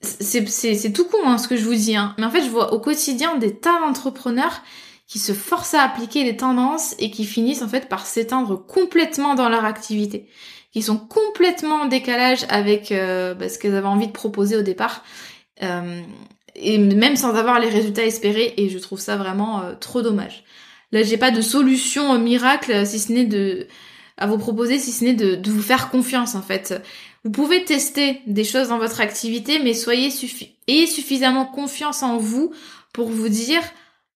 c'est 0.01 0.93
tout 0.93 1.05
con 1.05 1.19
hein, 1.25 1.37
ce 1.37 1.47
que 1.47 1.55
je 1.55 1.63
vous 1.63 1.75
dis, 1.75 1.95
hein. 1.95 2.15
mais 2.17 2.25
en 2.25 2.31
fait 2.31 2.43
je 2.43 2.49
vois 2.49 2.73
au 2.73 2.79
quotidien 2.79 3.37
des 3.37 3.55
tas 3.55 3.79
d'entrepreneurs 3.79 4.61
qui 5.07 5.19
se 5.19 5.33
forcent 5.33 5.73
à 5.73 5.83
appliquer 5.83 6.23
des 6.23 6.35
tendances 6.35 6.95
et 6.99 7.11
qui 7.11 7.25
finissent 7.25 7.61
en 7.61 7.67
fait 7.67 7.87
par 7.87 8.05
s'éteindre 8.05 8.65
complètement 8.65 9.35
dans 9.35 9.49
leur 9.49 9.65
activité, 9.65 10.27
qui 10.71 10.81
sont 10.81 10.97
complètement 10.97 11.83
en 11.83 11.85
décalage 11.85 12.45
avec 12.49 12.91
euh, 12.91 13.33
bah, 13.33 13.49
ce 13.49 13.59
qu'elles 13.59 13.75
avaient 13.75 13.87
envie 13.87 14.07
de 14.07 14.11
proposer 14.11 14.57
au 14.57 14.61
départ, 14.61 15.03
euh, 15.63 16.01
et 16.55 16.77
même 16.77 17.15
sans 17.15 17.35
avoir 17.35 17.59
les 17.59 17.69
résultats 17.69 18.05
espérés, 18.05 18.53
et 18.57 18.69
je 18.69 18.79
trouve 18.79 18.99
ça 18.99 19.15
vraiment 19.15 19.61
euh, 19.61 19.75
trop 19.75 20.01
dommage. 20.01 20.43
Là, 20.91 21.03
j'ai 21.03 21.17
pas 21.17 21.31
de 21.31 21.41
solution 21.41 22.17
miracle 22.17 22.85
si 22.85 22.99
ce 22.99 23.11
n'est 23.11 23.25
de 23.25 23.67
à 24.17 24.27
vous 24.27 24.37
proposer, 24.37 24.79
si 24.79 24.93
ce 24.93 25.03
n'est 25.03 25.13
de, 25.13 25.35
de, 25.35 25.51
vous 25.51 25.61
faire 25.61 25.89
confiance 25.89 26.35
en 26.35 26.41
fait. 26.41 26.81
Vous 27.25 27.31
pouvez 27.31 27.65
tester 27.65 28.21
des 28.27 28.45
choses 28.45 28.69
dans 28.69 28.77
votre 28.77 29.01
activité, 29.01 29.59
mais 29.59 29.73
soyez 29.73 30.09
suffi 30.09 30.55
ayez 30.67 30.87
suffisamment 30.87 31.45
confiance 31.45 32.01
en 32.01 32.17
vous 32.17 32.53
pour 32.93 33.09
vous 33.09 33.27
dire 33.27 33.61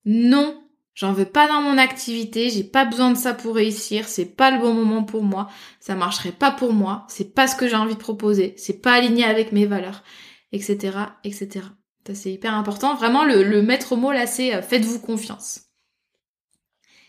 non, 0.06 0.56
J'en 1.00 1.14
veux 1.14 1.24
pas 1.24 1.48
dans 1.48 1.62
mon 1.62 1.78
activité, 1.78 2.50
j'ai 2.50 2.66
pas 2.66 2.84
besoin 2.84 3.12
de 3.12 3.18
ça 3.18 3.34
pour 3.34 3.56
réussir, 3.56 4.10
c'est 4.10 4.26
pas 4.26 4.52
le 4.52 4.60
bon 4.60 4.74
moment 4.74 5.02
pour 5.02 5.24
moi, 5.24 5.48
ça 5.80 5.96
marcherait 5.96 6.34
pas 6.34 6.52
pour 6.52 6.74
moi, 6.74 7.06
c'est 7.08 7.34
pas 7.34 7.48
ce 7.48 7.56
que 7.56 7.70
j'ai 7.70 7.78
envie 7.78 7.94
de 7.94 8.00
proposer, 8.00 8.54
c'est 8.58 8.82
pas 8.82 8.96
aligné 8.96 9.24
avec 9.24 9.54
mes 9.54 9.66
valeurs, 9.66 10.04
etc., 10.52 10.98
etc. 11.24 11.68
Ça 12.06 12.16
c'est 12.16 12.34
hyper 12.34 12.54
important. 12.54 12.96
Vraiment, 12.96 13.24
le, 13.24 13.44
le 13.44 13.62
maître 13.62 13.96
mot 13.96 14.12
là, 14.12 14.28
c'est 14.28 14.54
euh, 14.54 14.62
faites-vous 14.62 15.00
confiance. 15.00 15.70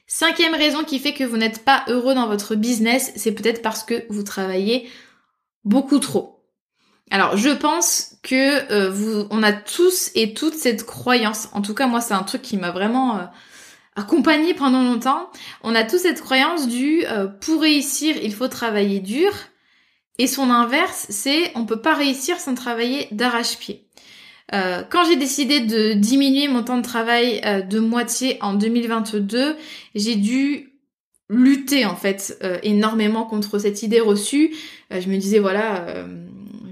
Cinquième 0.07 0.55
raison 0.55 0.85
qui 0.85 1.01
fait 1.01 1.13
que 1.13 1.25
vous 1.25 1.37
n'êtes 1.37 1.65
pas 1.65 1.85
heureux 1.89 2.15
dans 2.15 2.29
votre 2.29 2.55
business, 2.55 3.11
c'est 3.17 3.33
peut-être 3.33 3.61
parce 3.61 3.83
que 3.83 4.07
vous 4.09 4.23
travaillez 4.23 4.89
beaucoup 5.65 5.99
trop. 5.99 6.47
Alors, 7.11 7.37
je 7.37 7.51
pense 7.51 8.19
que 8.23 8.71
euh, 8.71 8.89
vous, 8.89 9.27
on 9.31 9.43
a 9.43 9.53
tous 9.53 10.13
et 10.15 10.33
toutes 10.33 10.55
cette 10.55 10.87
croyance. 10.87 11.49
En 11.55 11.61
tout 11.61 11.75
cas, 11.75 11.89
moi, 11.89 12.01
c'est 12.01 12.15
un 12.15 12.23
truc 12.23 12.43
qui 12.43 12.57
m'a 12.57 12.71
vraiment 12.71 13.17
euh, 13.17 13.25
accompagné 14.01 14.55
pendant 14.55 14.83
longtemps, 14.83 15.31
on 15.63 15.75
a 15.75 15.85
tous 15.85 15.99
cette 15.99 16.21
croyance 16.21 16.69
du 16.69 17.05
euh, 17.07 17.27
pour 17.27 17.61
réussir, 17.61 18.17
il 18.23 18.35
faut 18.35 18.49
travailler 18.49 19.01
dur. 19.01 19.33
Et 20.19 20.27
son 20.27 20.51
inverse, 20.51 21.07
c'est 21.09 21.51
on 21.55 21.65
peut 21.65 21.81
pas 21.81 21.95
réussir 21.95 22.39
sans 22.39 22.55
travailler 22.55 23.09
d'arrache-pied. 23.11 23.87
Euh, 24.53 24.83
quand 24.91 25.05
j'ai 25.05 25.17
décidé 25.17 25.61
de 25.61 25.93
diminuer 25.93 26.49
mon 26.49 26.63
temps 26.63 26.77
de 26.77 26.83
travail 26.83 27.41
euh, 27.45 27.63
de 27.63 27.79
moitié 27.79 28.39
en 28.43 28.55
2022, 28.55 29.57
j'ai 29.95 30.17
dû 30.17 30.73
lutter 31.29 31.87
en 31.87 31.95
fait 31.95 32.45
énormément 32.65 33.25
contre 33.25 33.61
cette 33.61 33.85
idée 33.85 34.01
reçue. 34.01 34.53
je 34.91 35.09
me 35.09 35.17
disais 35.17 35.39
voilà, 35.39 35.87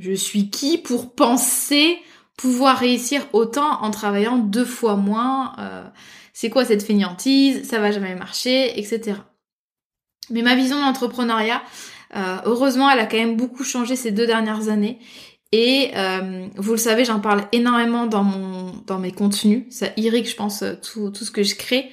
je 0.00 0.12
suis 0.12 0.50
qui 0.50 0.78
pour 0.78 1.14
penser 1.14 1.98
pouvoir 2.38 2.78
réussir 2.78 3.26
autant 3.34 3.82
en 3.82 3.90
travaillant 3.90 4.38
deux 4.38 4.64
fois 4.64 4.96
moins. 4.96 5.54
Euh, 5.58 5.82
c'est 6.32 6.48
quoi 6.48 6.64
cette 6.64 6.82
fainéantise 6.82 7.68
Ça 7.68 7.80
va 7.80 7.90
jamais 7.90 8.14
marcher, 8.14 8.78
etc. 8.78 9.18
Mais 10.30 10.42
ma 10.42 10.54
vision 10.54 10.80
d'entrepreneuriat, 10.80 11.60
euh, 12.16 12.36
heureusement, 12.44 12.88
elle 12.88 13.00
a 13.00 13.06
quand 13.06 13.16
même 13.16 13.36
beaucoup 13.36 13.64
changé 13.64 13.96
ces 13.96 14.12
deux 14.12 14.26
dernières 14.26 14.68
années. 14.68 15.00
Et 15.50 15.90
euh, 15.96 16.46
vous 16.56 16.72
le 16.72 16.78
savez, 16.78 17.04
j'en 17.04 17.20
parle 17.20 17.42
énormément 17.52 18.06
dans 18.06 18.22
mon 18.22 18.72
dans 18.86 18.98
mes 18.98 19.12
contenus. 19.12 19.64
Ça 19.70 19.88
irrigue, 19.96 20.28
je 20.28 20.36
pense, 20.36 20.62
tout, 20.82 21.10
tout 21.10 21.24
ce 21.24 21.30
que 21.32 21.42
je 21.42 21.56
crée. 21.56 21.90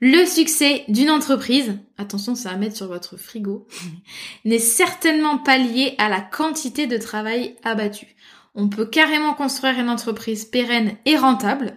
Le 0.00 0.24
succès 0.24 0.84
d'une 0.88 1.10
entreprise, 1.10 1.78
attention, 1.98 2.34
ça 2.34 2.50
à 2.50 2.56
mettre 2.56 2.76
sur 2.76 2.86
votre 2.86 3.16
frigo, 3.16 3.66
n'est 4.46 4.58
certainement 4.58 5.36
pas 5.36 5.58
lié 5.58 5.94
à 5.98 6.08
la 6.08 6.20
quantité 6.20 6.86
de 6.86 6.96
travail 6.96 7.56
abattu. 7.62 8.16
On 8.56 8.68
peut 8.68 8.86
carrément 8.86 9.34
construire 9.34 9.78
une 9.78 9.88
entreprise 9.88 10.44
pérenne 10.44 10.96
et 11.04 11.16
rentable, 11.16 11.76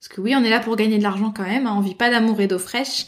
parce 0.00 0.08
que 0.08 0.20
oui, 0.20 0.34
on 0.36 0.42
est 0.42 0.50
là 0.50 0.60
pour 0.60 0.76
gagner 0.76 0.98
de 0.98 1.02
l'argent 1.02 1.32
quand 1.34 1.44
même, 1.44 1.66
hein, 1.66 1.74
on 1.76 1.80
vit 1.80 1.94
pas 1.94 2.10
d'amour 2.10 2.40
et 2.40 2.46
d'eau 2.46 2.58
fraîche, 2.58 3.06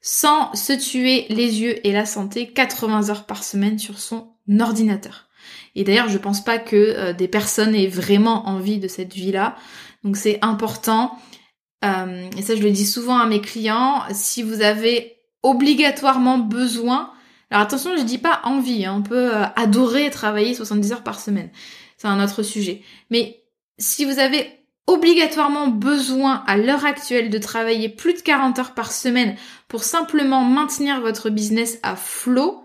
sans 0.00 0.52
se 0.54 0.72
tuer 0.72 1.26
les 1.28 1.60
yeux 1.60 1.86
et 1.86 1.92
la 1.92 2.06
santé 2.06 2.52
80 2.52 3.10
heures 3.10 3.26
par 3.26 3.44
semaine 3.44 3.78
sur 3.78 3.98
son 3.98 4.32
ordinateur. 4.60 5.28
Et 5.74 5.84
d'ailleurs, 5.84 6.08
je 6.08 6.18
pense 6.18 6.42
pas 6.42 6.58
que 6.58 6.76
euh, 6.76 7.12
des 7.12 7.28
personnes 7.28 7.74
aient 7.74 7.86
vraiment 7.86 8.48
envie 8.48 8.78
de 8.78 8.88
cette 8.88 9.14
vie-là. 9.14 9.56
Donc 10.02 10.16
c'est 10.16 10.38
important 10.42 11.18
euh, 11.84 12.30
et 12.36 12.42
ça 12.42 12.56
je 12.56 12.62
le 12.62 12.70
dis 12.70 12.86
souvent 12.86 13.18
à 13.18 13.26
mes 13.26 13.40
clients, 13.40 14.02
si 14.12 14.42
vous 14.42 14.62
avez 14.62 15.16
obligatoirement 15.42 16.38
besoin, 16.38 17.10
alors 17.50 17.62
attention 17.62 17.96
je 17.96 18.02
dis 18.02 18.18
pas 18.18 18.40
envie, 18.44 18.86
hein, 18.86 18.94
on 18.98 19.02
peut 19.02 19.36
euh, 19.36 19.44
adorer 19.56 20.10
travailler 20.10 20.54
70 20.54 20.92
heures 20.92 21.02
par 21.02 21.20
semaine, 21.20 21.50
c'est 21.96 22.08
un 22.08 22.22
autre 22.22 22.42
sujet, 22.42 22.82
mais 23.10 23.42
si 23.78 24.04
vous 24.04 24.18
avez 24.18 24.50
obligatoirement 24.86 25.68
besoin 25.68 26.44
à 26.46 26.56
l'heure 26.56 26.84
actuelle 26.84 27.30
de 27.30 27.38
travailler 27.38 27.88
plus 27.88 28.14
de 28.14 28.20
40 28.20 28.58
heures 28.58 28.74
par 28.74 28.92
semaine 28.92 29.36
pour 29.68 29.82
simplement 29.82 30.44
maintenir 30.44 31.00
votre 31.00 31.30
business 31.30 31.78
à 31.82 31.96
flot, 31.96 32.64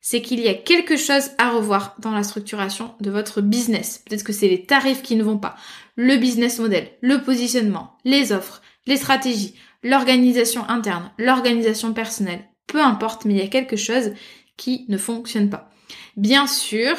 c'est 0.00 0.22
qu'il 0.22 0.38
y 0.38 0.48
a 0.48 0.54
quelque 0.54 0.96
chose 0.96 1.30
à 1.38 1.50
revoir 1.50 1.96
dans 1.98 2.12
la 2.12 2.22
structuration 2.22 2.94
de 3.00 3.10
votre 3.10 3.40
business. 3.40 4.04
Peut-être 4.06 4.22
que 4.22 4.32
c'est 4.32 4.48
les 4.48 4.64
tarifs 4.64 5.02
qui 5.02 5.16
ne 5.16 5.24
vont 5.24 5.38
pas, 5.38 5.56
le 5.96 6.16
business 6.16 6.60
model, 6.60 6.88
le 7.00 7.22
positionnement, 7.22 7.98
les 8.04 8.30
offres, 8.30 8.62
les 8.86 8.96
stratégies, 8.96 9.56
l'organisation 9.82 10.68
interne, 10.68 11.10
l'organisation 11.18 11.92
personnelle. 11.92 12.44
Peu 12.68 12.80
importe, 12.80 13.24
mais 13.24 13.34
il 13.34 13.38
y 13.38 13.42
a 13.42 13.48
quelque 13.48 13.76
chose 13.76 14.12
qui 14.56 14.84
ne 14.88 14.96
fonctionne 14.96 15.50
pas. 15.50 15.70
Bien 16.16 16.46
sûr, 16.46 16.94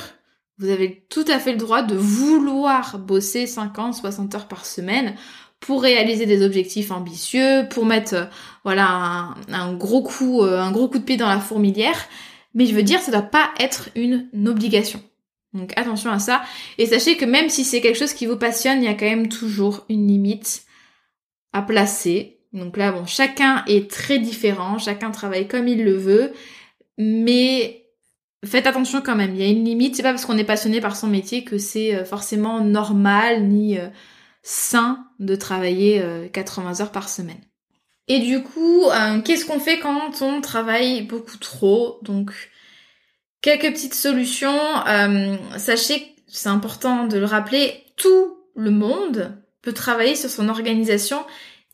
vous 0.60 0.70
avez 0.70 1.06
tout 1.10 1.26
à 1.28 1.40
fait 1.40 1.52
le 1.52 1.58
droit 1.58 1.84
de 1.84 1.96
vouloir 1.96 2.98
bosser 3.00 3.46
50, 3.46 3.94
60 3.94 4.36
heures 4.36 4.48
par 4.48 4.66
semaine 4.66 5.16
pour 5.60 5.82
réaliser 5.82 6.26
des 6.26 6.46
objectifs 6.46 6.92
ambitieux, 6.92 7.68
pour 7.70 7.86
mettre 7.86 8.14
euh, 8.14 8.26
voilà 8.64 9.36
un, 9.50 9.74
gros 9.74 10.04
coup 10.04 10.44
euh, 10.44 10.60
un 10.60 10.72
gros 10.72 10.88
coup 10.88 11.00
de 11.00 11.04
pied 11.04 11.18
dans 11.18 11.30
la 11.30 11.40
fourmilière, 11.40 12.08
mais 12.54 12.66
je 12.66 12.76
veux 12.76 12.84
dire 12.84 13.00
ça 13.00 13.12
doit 13.12 13.22
pas 13.22 13.50
être 13.60 13.90
une 13.96 14.30
obligation. 14.48 15.02
Donc 15.54 15.74
attention 15.76 16.12
à 16.12 16.20
ça. 16.20 16.44
Et 16.78 16.86
sachez 16.86 17.18
que 17.18 17.26
même 17.26 17.50
si 17.50 17.64
c'est 17.64 17.82
quelque 17.82 17.98
chose 17.98 18.14
qui 18.14 18.26
vous 18.26 18.38
passionne, 18.38 18.84
il 18.84 18.86
y 18.86 18.90
a 18.90 18.94
quand 18.94 19.06
même 19.06 19.30
toujours 19.30 19.86
une 19.90 20.08
limite 20.08 20.64
à 21.54 21.62
placer. 21.62 22.40
Donc 22.54 22.78
là, 22.78 22.92
bon, 22.92 23.06
chacun 23.06 23.64
est 23.68 23.90
très 23.90 24.20
différent, 24.20 24.78
chacun 24.78 25.12
travaille 25.12 25.48
comme 25.48 25.68
il 25.68 25.84
le 25.84 25.98
veut, 25.98 26.34
mais 26.98 27.87
faites 28.46 28.68
attention 28.68 29.02
quand 29.02 29.16
même. 29.16 29.36
Il 29.36 29.42
y 29.42 29.46
a 29.46 29.50
une 29.50 29.66
limite. 29.66 29.96
C'est 29.96 30.04
pas 30.04 30.12
parce 30.12 30.26
qu'on 30.26 30.38
est 30.38 30.44
passionné 30.44 30.82
par 30.82 30.96
son 30.96 31.08
métier 31.08 31.44
que 31.44 31.58
c'est 31.58 31.96
euh, 31.96 32.06
forcément 32.06 32.62
normal 32.62 33.48
ni 33.48 33.78
euh, 33.78 33.88
sain 34.44 35.06
de 35.20 35.36
travailler 35.36 36.30
80 36.34 36.80
euh, 36.80 36.84
heures 36.84 36.92
par 36.92 37.10
semaine. 37.10 37.42
Et 38.08 38.20
du 38.20 38.42
coup, 38.42 38.86
qu'est-ce 39.26 39.46
qu'on 39.46 39.60
fait 39.60 39.80
quand 39.80 40.22
on 40.22 40.40
travaille 40.40 41.02
beaucoup 41.02 41.38
trop? 41.38 42.00
Donc 42.04 42.32
Quelques 43.42 43.74
petites 43.74 43.94
solutions. 43.94 44.58
Sachez, 45.58 46.16
c'est 46.28 46.48
important 46.48 47.06
de 47.06 47.18
le 47.18 47.26
rappeler, 47.26 47.84
tout 47.98 48.38
le 48.56 48.72
monde 48.72 49.38
peut 49.62 49.74
travailler 49.74 50.16
sur 50.16 50.30
son 50.30 50.48
organisation 50.48 51.26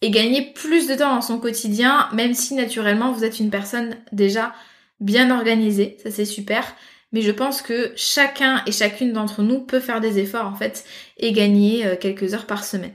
et 0.01 0.09
gagner 0.09 0.53
plus 0.53 0.87
de 0.87 0.95
temps 0.95 1.13
dans 1.13 1.21
son 1.21 1.39
quotidien, 1.39 2.09
même 2.13 2.33
si 2.33 2.55
naturellement 2.55 3.11
vous 3.11 3.23
êtes 3.23 3.39
une 3.39 3.49
personne 3.49 3.95
déjà 4.11 4.53
bien 4.99 5.31
organisée, 5.31 5.97
ça 6.03 6.11
c'est 6.11 6.25
super. 6.25 6.75
Mais 7.11 7.21
je 7.21 7.31
pense 7.31 7.61
que 7.61 7.91
chacun 7.95 8.63
et 8.65 8.71
chacune 8.71 9.13
d'entre 9.13 9.43
nous 9.43 9.59
peut 9.59 9.79
faire 9.79 10.01
des 10.01 10.17
efforts 10.19 10.47
en 10.47 10.55
fait 10.55 10.83
et 11.17 11.31
gagner 11.31 11.85
euh, 11.85 11.95
quelques 11.95 12.33
heures 12.33 12.47
par 12.47 12.63
semaine. 12.63 12.93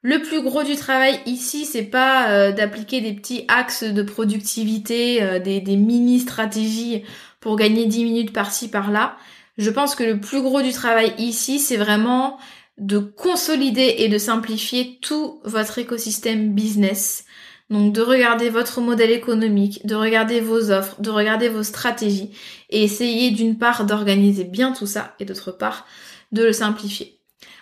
Le 0.00 0.20
plus 0.20 0.42
gros 0.42 0.62
du 0.62 0.76
travail 0.76 1.18
ici, 1.26 1.64
c'est 1.64 1.84
pas 1.84 2.28
euh, 2.28 2.52
d'appliquer 2.52 3.00
des 3.00 3.12
petits 3.12 3.44
axes 3.48 3.84
de 3.84 4.02
productivité, 4.02 5.40
des, 5.40 5.60
des 5.60 5.76
mini 5.76 6.20
stratégies 6.20 7.04
pour 7.40 7.56
gagner 7.56 7.86
10 7.86 8.04
minutes 8.04 8.32
par-ci 8.32 8.68
par-là. 8.68 9.16
Je 9.56 9.70
pense 9.70 9.94
que 9.94 10.04
le 10.04 10.20
plus 10.20 10.42
gros 10.42 10.62
du 10.62 10.72
travail 10.72 11.14
ici, 11.18 11.58
c'est 11.58 11.76
vraiment 11.76 12.38
de 12.78 12.98
consolider 12.98 13.96
et 13.98 14.08
de 14.08 14.18
simplifier 14.18 14.98
tout 15.00 15.40
votre 15.44 15.78
écosystème 15.78 16.54
business. 16.54 17.24
Donc 17.70 17.92
de 17.94 18.02
regarder 18.02 18.50
votre 18.50 18.80
modèle 18.80 19.10
économique, 19.10 19.84
de 19.86 19.94
regarder 19.94 20.40
vos 20.40 20.70
offres, 20.70 21.00
de 21.00 21.10
regarder 21.10 21.48
vos 21.48 21.62
stratégies 21.62 22.30
et 22.70 22.84
essayer 22.84 23.30
d'une 23.30 23.58
part 23.58 23.86
d'organiser 23.86 24.44
bien 24.44 24.72
tout 24.72 24.86
ça 24.86 25.14
et 25.18 25.24
d'autre 25.24 25.50
part 25.50 25.86
de 26.32 26.44
le 26.44 26.52
simplifier. 26.52 27.18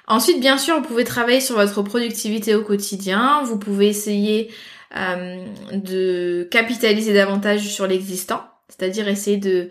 Ensuite, 0.09 0.41
bien 0.41 0.59
sûr, 0.59 0.77
vous 0.77 0.83
pouvez 0.83 1.05
travailler 1.05 1.41
sur 1.41 1.55
votre 1.55 1.83
productivité 1.83 2.55
au 2.55 2.62
quotidien, 2.62 3.43
vous 3.45 3.59
pouvez 3.59 3.88
essayer 3.88 4.51
euh, 4.97 5.47
de 5.73 6.49
capitaliser 6.51 7.15
davantage 7.15 7.62
sur 7.69 7.87
l'existant. 7.87 8.45
C'est-à-dire 8.69 9.09
essayer 9.09 9.37
de, 9.37 9.71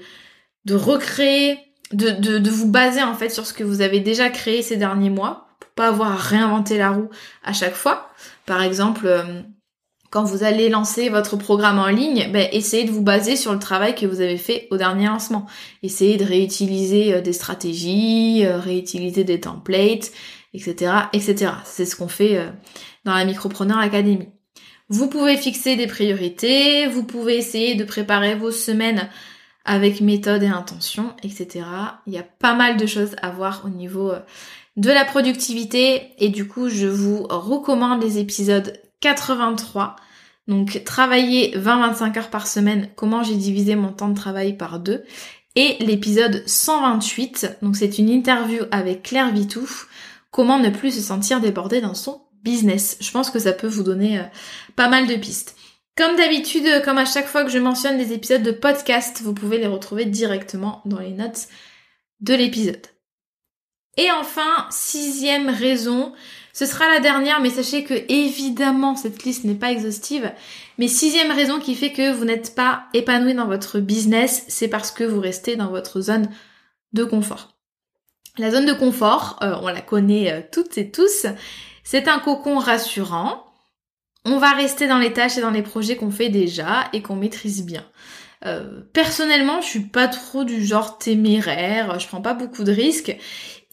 de 0.66 0.76
recréer, 0.76 1.60
de, 1.92 2.10
de, 2.10 2.50
vous 2.50 2.70
baser 2.72 3.04
en 3.04 3.14
fait 3.16 3.30
sur 3.30 3.46
ce 3.46 3.54
que 3.54 3.64
vous 3.64 3.82
avez 3.82 4.00
déjà 4.00 4.30
créé 4.30 4.62
ces 4.62 4.78
derniers 4.78 5.10
mois, 5.10 5.48
pour 5.60 5.70
pas 5.72 5.88
avoir 5.90 6.14
à 6.14 6.16
réinventer 6.16 6.78
la 6.78 6.92
roue 6.92 7.10
à 7.44 7.54
chaque 7.54 7.76
fois. 7.76 8.10
Par 8.46 8.64
exemple, 8.64 9.06
euh, 9.06 9.42
quand 10.12 10.24
vous 10.24 10.44
allez 10.44 10.70
lancer 10.70 11.10
votre 11.10 11.38
programme 11.38 11.80
en 11.80 11.88
ligne, 11.88 12.30
ben, 12.32 12.48
essayez 12.52 12.84
de 12.84 12.92
vous 12.92 13.02
baser 13.02 13.36
sur 13.36 13.54
le 13.54 13.60
travail 13.60 13.96
que 13.96 14.06
vous 14.06 14.22
avez 14.22 14.38
fait 14.38 14.68
au 14.70 14.78
dernier 14.78 15.08
lancement. 15.08 15.48
Essayez 15.82 16.18
de 16.18 16.26
réutiliser 16.26 17.16
euh, 17.16 17.22
des 17.22 17.34
stratégies, 17.34 18.46
euh, 18.46 18.60
réutiliser 18.60 19.24
des 19.24 19.40
templates, 19.40 20.12
etc., 20.54 20.94
etc. 21.14 21.54
C'est 21.66 21.86
ce 21.86 21.96
qu'on 21.96 22.10
fait 22.10 22.46
dans 23.06 23.16
la 23.16 23.26
Micropreneur 23.26 23.80
Academy. 23.80 24.28
Vous 24.90 25.08
pouvez 25.08 25.38
fixer 25.38 25.78
des 25.78 25.88
priorités, 25.88 26.86
vous 26.88 27.04
pouvez 27.04 27.38
essayer 27.38 27.76
de 27.76 27.86
préparer 27.86 28.36
vos 28.36 28.52
semaines 28.52 29.10
avec 29.64 30.02
méthode 30.02 30.44
et 30.44 30.48
intention, 30.48 31.14
etc. 31.24 31.66
Il 32.08 32.14
y 32.14 32.18
a 32.18 32.24
pas 32.24 32.56
mal 32.56 32.76
de 32.76 32.86
choses 32.86 33.16
à 33.22 33.30
voir 33.30 33.62
au 33.66 33.70
niveau 33.70 34.12
euh, 34.12 34.20
de 34.76 34.90
la 34.90 35.06
productivité 35.06 36.10
et 36.18 36.28
du 36.28 36.46
coup 36.48 36.68
je 36.68 36.88
vous 36.88 37.24
recommande 37.24 38.04
les 38.04 38.18
épisodes 38.18 38.74
83. 39.02 39.96
Donc 40.48 40.84
travailler 40.86 41.56
20-25 41.58 42.18
heures 42.18 42.30
par 42.30 42.48
semaine, 42.48 42.90
comment 42.96 43.24
j'ai 43.24 43.36
divisé 43.36 43.76
mon 43.76 43.92
temps 43.92 44.10
de 44.10 44.16
travail 44.16 44.58
par 44.58 44.80
deux. 44.80 45.04
Et 45.56 45.78
l'épisode 45.82 46.44
128, 46.46 47.58
donc 47.62 47.76
c'est 47.76 47.98
une 47.98 48.10
interview 48.10 48.64
avec 48.72 49.04
Claire 49.04 49.34
Vitouf, 49.34 49.90
comment 50.32 50.60
ne 50.60 50.70
plus 50.70 50.96
se 50.96 51.02
sentir 51.02 51.42
débordé 51.42 51.82
dans 51.82 51.94
son 51.94 52.22
business. 52.42 52.98
Je 53.02 53.12
pense 53.12 53.30
que 53.30 53.40
ça 53.40 53.52
peut 53.52 53.68
vous 53.68 53.84
donner 53.84 54.20
euh, 54.20 54.24
pas 54.76 54.88
mal 54.88 55.08
de 55.08 55.16
pistes. 55.16 55.58
Comme 55.98 56.16
d'habitude, 56.16 56.66
euh, 56.66 56.80
comme 56.80 56.98
à 56.98 57.06
chaque 57.06 57.28
fois 57.28 57.44
que 57.44 57.52
je 57.52 57.60
mentionne 57.60 57.98
des 57.98 58.14
épisodes 58.14 58.44
de 58.44 58.52
podcast, 58.52 59.22
vous 59.22 59.34
pouvez 59.34 59.58
les 59.58 59.68
retrouver 59.68 60.06
directement 60.06 60.82
dans 60.86 61.00
les 61.00 61.12
notes 61.12 61.48
de 62.22 62.34
l'épisode. 62.34 62.88
Et 63.98 64.10
enfin, 64.12 64.68
sixième 64.70 65.50
raison, 65.50 66.14
ce 66.54 66.66
sera 66.66 66.88
la 66.90 67.00
dernière, 67.00 67.40
mais 67.42 67.50
sachez 67.50 67.84
que 67.84 67.94
évidemment 68.10 68.96
cette 68.96 69.24
liste 69.24 69.44
n'est 69.46 69.56
pas 69.56 69.72
exhaustive. 69.72 70.32
Mais 70.78 70.88
sixième 70.88 71.32
raison 71.32 71.60
qui 71.60 71.76
fait 71.76 71.92
que 71.92 72.12
vous 72.12 72.26
n'êtes 72.26 72.56
pas 72.56 72.86
épanoui 72.94 73.34
dans 73.34 73.48
votre 73.48 73.80
business, 73.80 74.46
c'est 74.48 74.68
parce 74.68 74.92
que 74.92 75.04
vous 75.04 75.22
restez 75.22 75.56
dans 75.56 75.70
votre 75.70 76.02
zone 76.02 76.30
de 76.94 77.04
confort. 77.04 77.58
La 78.38 78.52
zone 78.52 78.66
de 78.66 78.74
confort, 78.74 79.40
euh, 79.44 79.56
on 79.62 79.68
la 79.68 79.82
connaît 79.82 80.50
toutes 80.52 80.78
et 80.78 80.92
tous, 80.92 81.26
c'est 81.84 82.08
un 82.08 82.20
cocon 82.20 82.58
rassurant. 82.58 83.46
On 84.24 84.38
va 84.38 84.52
rester 84.52 84.88
dans 84.88 85.00
les 85.00 85.14
tâches 85.14 85.38
et 85.38 85.42
dans 85.42 85.52
les 85.52 85.64
projets 85.64 85.96
qu'on 85.96 86.12
fait 86.12 86.30
déjà 86.30 86.90
et 86.94 87.02
qu'on 87.02 87.16
maîtrise 87.16 87.66
bien. 87.66 87.86
Euh, 88.46 88.82
personnellement, 88.94 89.62
je 89.62 89.68
suis 89.68 89.80
pas 89.82 90.08
trop 90.08 90.44
du 90.44 90.66
genre 90.66 90.98
téméraire, 90.98 92.00
je 92.00 92.08
prends 92.08 92.22
pas 92.22 92.34
beaucoup 92.34 92.64
de 92.64 92.72
risques 92.72 93.16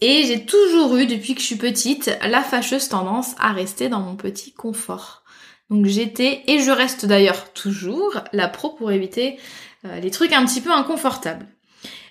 et 0.01 0.23
j'ai 0.25 0.45
toujours 0.45 0.95
eu, 0.95 1.05
depuis 1.05 1.35
que 1.35 1.41
je 1.41 1.45
suis 1.45 1.55
petite, 1.57 2.17
la 2.27 2.41
fâcheuse 2.41 2.87
tendance 2.87 3.35
à 3.37 3.51
rester 3.51 3.89
dans 3.89 3.99
mon 3.99 4.15
petit 4.15 4.53
confort. 4.53 5.23
Donc 5.69 5.85
j'étais, 5.85 6.43
et 6.47 6.59
je 6.59 6.71
reste 6.71 7.05
d'ailleurs 7.05 7.51
toujours, 7.53 8.21
la 8.33 8.47
pro 8.47 8.69
pour 8.69 8.91
éviter 8.91 9.37
euh, 9.85 9.99
les 9.99 10.09
trucs 10.09 10.33
un 10.33 10.45
petit 10.45 10.61
peu 10.61 10.71
inconfortables. 10.71 11.47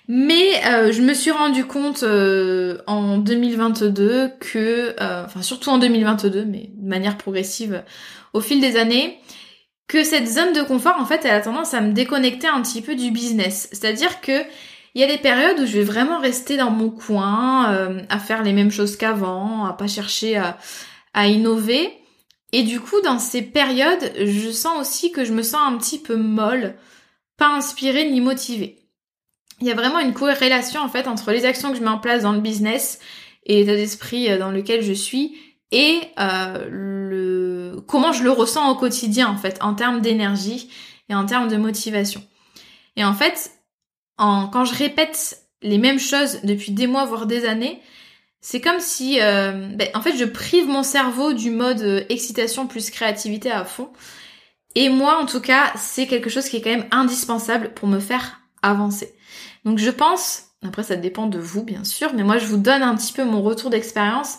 Mais 0.07 0.65
euh, 0.65 0.91
je 0.91 1.01
me 1.01 1.13
suis 1.13 1.31
rendu 1.31 1.65
compte 1.65 2.03
euh, 2.03 2.79
en 2.87 3.17
2022 3.17 4.31
que, 4.39 4.95
enfin 4.99 5.41
surtout 5.41 5.69
en 5.69 5.77
2022, 5.77 6.45
mais 6.45 6.71
de 6.73 6.87
manière 6.87 7.17
progressive 7.17 7.83
au 8.33 8.41
fil 8.41 8.61
des 8.61 8.77
années, 8.77 9.19
que 9.87 10.03
cette 10.03 10.27
zone 10.27 10.53
de 10.53 10.61
confort, 10.61 10.95
en 10.99 11.05
fait, 11.05 11.21
elle 11.25 11.31
a 11.31 11.41
tendance 11.41 11.73
à 11.73 11.81
me 11.81 11.93
déconnecter 11.93 12.47
un 12.47 12.61
petit 12.61 12.81
peu 12.81 12.95
du 12.95 13.11
business. 13.11 13.67
C'est-à-dire 13.71 14.21
que 14.21 14.43
il 14.95 15.01
y 15.01 15.03
a 15.03 15.07
des 15.07 15.17
périodes 15.17 15.59
où 15.59 15.65
je 15.65 15.77
vais 15.77 15.83
vraiment 15.83 16.19
rester 16.19 16.57
dans 16.57 16.71
mon 16.71 16.89
coin, 16.89 18.03
à 18.09 18.19
faire 18.19 18.43
les 18.43 18.53
mêmes 18.53 18.71
choses 18.71 18.97
qu'avant, 18.97 19.65
à 19.65 19.73
pas 19.73 19.87
chercher 19.87 20.37
à, 20.37 20.57
à 21.13 21.27
innover. 21.27 21.91
Et 22.53 22.63
du 22.63 22.79
coup, 22.79 22.99
dans 23.01 23.19
ces 23.19 23.43
périodes, 23.43 24.11
je 24.17 24.49
sens 24.49 24.79
aussi 24.79 25.11
que 25.11 25.23
je 25.23 25.33
me 25.33 25.43
sens 25.43 25.61
un 25.63 25.77
petit 25.77 25.99
peu 25.99 26.15
molle, 26.15 26.75
pas 27.37 27.49
inspirée 27.49 28.09
ni 28.09 28.19
motivée 28.19 28.79
il 29.61 29.67
y 29.67 29.71
a 29.71 29.75
vraiment 29.75 29.99
une 29.99 30.13
corrélation 30.13 30.81
en 30.81 30.89
fait 30.89 31.07
entre 31.07 31.31
les 31.31 31.45
actions 31.45 31.71
que 31.71 31.77
je 31.77 31.83
mets 31.83 31.89
en 31.89 31.99
place 31.99 32.23
dans 32.23 32.31
le 32.31 32.39
business 32.39 32.99
et 33.45 33.57
l'état 33.57 33.75
d'esprit 33.75 34.31
euh, 34.31 34.37
dans 34.37 34.51
lequel 34.51 34.81
je 34.81 34.93
suis 34.93 35.37
et 35.71 35.99
euh, 36.19 36.67
le 36.69 37.81
comment 37.87 38.11
je 38.11 38.23
le 38.23 38.31
ressens 38.31 38.69
au 38.71 38.75
quotidien 38.75 39.27
en 39.27 39.37
fait 39.37 39.57
en 39.61 39.73
termes 39.73 40.01
d'énergie 40.01 40.69
et 41.09 41.15
en 41.15 41.25
termes 41.25 41.47
de 41.47 41.57
motivation. 41.57 42.23
Et 42.95 43.03
en 43.03 43.13
fait, 43.13 43.51
en, 44.19 44.47
quand 44.47 44.65
je 44.65 44.75
répète 44.75 45.43
les 45.61 45.77
mêmes 45.77 45.99
choses 45.99 46.39
depuis 46.43 46.71
des 46.71 46.87
mois 46.87 47.05
voire 47.05 47.25
des 47.25 47.45
années, 47.45 47.81
c'est 48.41 48.61
comme 48.61 48.79
si 48.79 49.19
euh, 49.21 49.67
ben, 49.75 49.89
en 49.93 50.01
fait 50.01 50.15
je 50.15 50.25
prive 50.25 50.67
mon 50.67 50.83
cerveau 50.83 51.33
du 51.33 51.51
mode 51.51 51.81
euh, 51.81 52.03
excitation 52.09 52.67
plus 52.67 52.89
créativité 52.89 53.51
à 53.51 53.65
fond. 53.65 53.89
Et 54.75 54.89
moi 54.89 55.19
en 55.21 55.25
tout 55.25 55.41
cas, 55.41 55.73
c'est 55.75 56.07
quelque 56.07 56.29
chose 56.29 56.47
qui 56.47 56.57
est 56.57 56.61
quand 56.61 56.69
même 56.69 56.87
indispensable 56.91 57.73
pour 57.73 57.87
me 57.87 57.99
faire 57.99 58.41
avancer. 58.61 59.13
Donc 59.65 59.77
je 59.79 59.89
pense, 59.89 60.43
après 60.65 60.83
ça 60.83 60.95
dépend 60.95 61.27
de 61.27 61.39
vous 61.39 61.63
bien 61.63 61.83
sûr, 61.83 62.13
mais 62.13 62.23
moi 62.23 62.37
je 62.37 62.45
vous 62.45 62.57
donne 62.57 62.83
un 62.83 62.95
petit 62.95 63.13
peu 63.13 63.25
mon 63.25 63.41
retour 63.41 63.69
d'expérience. 63.69 64.37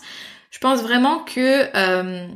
Je 0.49 0.59
pense 0.59 0.81
vraiment 0.81 1.19
que 1.19 1.69
euh, 1.75 2.27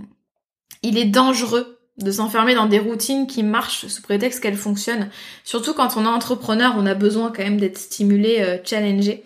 il 0.84 0.98
est 0.98 1.06
dangereux 1.06 1.75
de 1.98 2.12
s'enfermer 2.12 2.56
dans 2.56 2.66
des 2.66 2.80
routines 2.80 3.26
qui 3.26 3.42
marchent 3.42 3.88
sous 3.88 4.02
prétexte 4.02 4.42
qu'elles 4.42 4.58
fonctionnent. 4.58 5.10
Surtout 5.44 5.74
quand 5.74 5.96
on 5.96 6.04
est 6.04 6.08
entrepreneur, 6.08 6.74
on 6.78 6.86
a 6.86 6.94
besoin 6.94 7.32
quand 7.32 7.44
même 7.44 7.60
d'être 7.60 7.78
stimulé, 7.78 8.42
euh, 8.42 8.58
challengé. 8.64 9.24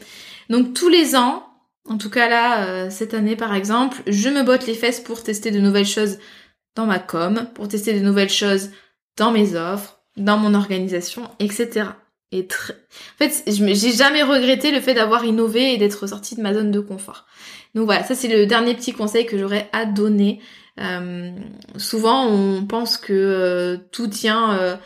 Donc 0.49 0.73
tous 0.73 0.89
les 0.89 1.15
ans, 1.15 1.45
en 1.89 1.97
tout 1.97 2.09
cas 2.09 2.29
là, 2.29 2.67
euh, 2.67 2.89
cette 2.89 3.13
année 3.13 3.35
par 3.35 3.55
exemple, 3.55 4.01
je 4.05 4.29
me 4.29 4.43
botte 4.43 4.67
les 4.67 4.75
fesses 4.75 4.99
pour 4.99 5.23
tester 5.23 5.49
de 5.49 5.59
nouvelles 5.59 5.87
choses 5.87 6.19
dans 6.75 6.85
ma 6.85 6.99
com, 6.99 7.47
pour 7.55 7.67
tester 7.67 7.93
de 7.93 8.05
nouvelles 8.05 8.29
choses 8.29 8.69
dans 9.17 9.31
mes 9.31 9.55
offres, 9.55 9.99
dans 10.15 10.37
mon 10.37 10.53
organisation, 10.53 11.23
etc. 11.39 11.89
Et 12.31 12.45
très... 12.45 12.73
En 12.73 13.25
fait, 13.25 13.43
j'ai 13.47 13.91
jamais 13.91 14.21
regretté 14.21 14.71
le 14.71 14.79
fait 14.79 14.93
d'avoir 14.93 15.25
innové 15.25 15.73
et 15.73 15.77
d'être 15.77 16.05
sortie 16.07 16.35
de 16.35 16.41
ma 16.41 16.53
zone 16.53 16.69
de 16.69 16.79
confort. 16.79 17.25
Donc 17.75 17.85
voilà, 17.85 18.03
ça 18.03 18.15
c'est 18.15 18.27
le 18.27 18.45
dernier 18.45 18.75
petit 18.75 18.93
conseil 18.93 19.25
que 19.25 19.37
j'aurais 19.37 19.69
à 19.73 19.85
donner. 19.85 20.39
Euh, 20.79 21.31
souvent, 21.77 22.27
on 22.27 22.65
pense 22.65 22.97
que 22.97 23.13
euh, 23.13 23.77
tout 23.91 24.07
tient 24.07 24.57
euh, 24.57 24.77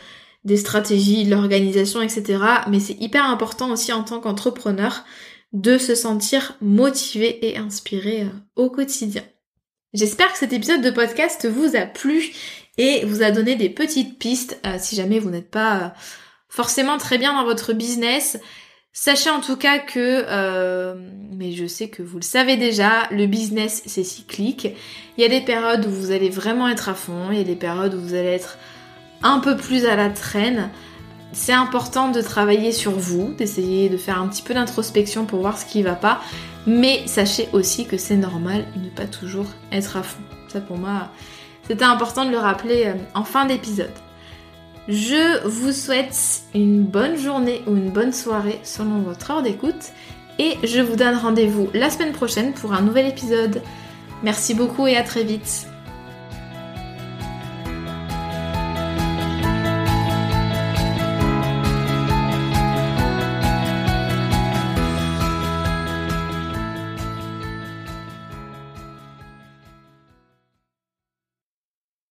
des 0.44 0.56
stratégies, 0.56 1.24
de 1.24 1.30
l'organisation, 1.30 2.02
etc. 2.02 2.42
Mais 2.68 2.80
c'est 2.80 3.00
hyper 3.00 3.24
important 3.24 3.70
aussi 3.70 3.92
en 3.92 4.02
tant 4.02 4.20
qu'entrepreneur 4.20 5.04
de 5.52 5.78
se 5.78 5.94
sentir 5.94 6.56
motivé 6.60 7.46
et 7.48 7.58
inspiré 7.58 8.26
au 8.56 8.70
quotidien. 8.70 9.22
J'espère 9.92 10.32
que 10.32 10.38
cet 10.38 10.52
épisode 10.52 10.82
de 10.82 10.90
podcast 10.90 11.46
vous 11.46 11.76
a 11.76 11.86
plu 11.86 12.32
et 12.76 13.04
vous 13.04 13.22
a 13.22 13.30
donné 13.30 13.54
des 13.54 13.70
petites 13.70 14.18
pistes 14.18 14.60
si 14.78 14.96
jamais 14.96 15.20
vous 15.20 15.30
n'êtes 15.30 15.52
pas 15.52 15.94
forcément 16.48 16.98
très 16.98 17.18
bien 17.18 17.32
dans 17.34 17.44
votre 17.44 17.72
business. 17.72 18.36
Sachez 18.96 19.28
en 19.28 19.40
tout 19.40 19.56
cas 19.56 19.80
que, 19.80 20.24
euh, 20.28 20.94
mais 21.32 21.50
je 21.50 21.66
sais 21.66 21.88
que 21.88 22.00
vous 22.00 22.18
le 22.18 22.22
savez 22.22 22.56
déjà, 22.56 23.08
le 23.10 23.26
business 23.26 23.82
c'est 23.86 24.04
cyclique. 24.04 24.68
Il 25.18 25.22
y 25.22 25.24
a 25.24 25.28
des 25.28 25.40
périodes 25.40 25.84
où 25.84 25.90
vous 25.90 26.12
allez 26.12 26.30
vraiment 26.30 26.68
être 26.68 26.88
à 26.88 26.94
fond, 26.94 27.32
il 27.32 27.38
y 27.38 27.40
a 27.40 27.44
des 27.44 27.56
périodes 27.56 27.92
où 27.92 28.00
vous 28.00 28.14
allez 28.14 28.28
être 28.28 28.56
un 29.24 29.40
peu 29.40 29.56
plus 29.56 29.84
à 29.86 29.96
la 29.96 30.10
traîne. 30.10 30.70
C'est 31.32 31.52
important 31.52 32.12
de 32.12 32.22
travailler 32.22 32.70
sur 32.70 32.92
vous, 32.92 33.34
d'essayer 33.34 33.88
de 33.88 33.96
faire 33.96 34.20
un 34.22 34.28
petit 34.28 34.42
peu 34.42 34.54
d'introspection 34.54 35.24
pour 35.24 35.40
voir 35.40 35.58
ce 35.58 35.66
qui 35.66 35.82
va 35.82 35.96
pas. 35.96 36.20
Mais 36.68 37.02
sachez 37.06 37.48
aussi 37.52 37.86
que 37.86 37.96
c'est 37.96 38.14
normal 38.14 38.64
de 38.76 38.84
ne 38.84 38.90
pas 38.90 39.06
toujours 39.06 39.46
être 39.72 39.96
à 39.96 40.04
fond. 40.04 40.22
Ça 40.46 40.60
pour 40.60 40.78
moi, 40.78 41.10
c'était 41.66 41.82
important 41.82 42.26
de 42.26 42.30
le 42.30 42.38
rappeler 42.38 42.84
euh, 42.86 42.94
en 43.16 43.24
fin 43.24 43.44
d'épisode. 43.44 43.90
Je 44.88 45.46
vous 45.46 45.72
souhaite 45.72 46.42
une 46.54 46.82
bonne 46.82 47.16
journée 47.16 47.62
ou 47.66 47.70
une 47.70 47.90
bonne 47.90 48.12
soirée 48.12 48.60
selon 48.64 48.98
votre 48.98 49.30
heure 49.30 49.42
d'écoute 49.42 49.92
et 50.38 50.58
je 50.62 50.80
vous 50.80 50.96
donne 50.96 51.16
rendez-vous 51.16 51.70
la 51.72 51.88
semaine 51.88 52.12
prochaine 52.12 52.52
pour 52.52 52.74
un 52.74 52.82
nouvel 52.82 53.06
épisode. 53.06 53.62
Merci 54.22 54.52
beaucoup 54.54 54.86
et 54.86 54.96
à 54.96 55.02
très 55.02 55.24
vite. 55.24 55.68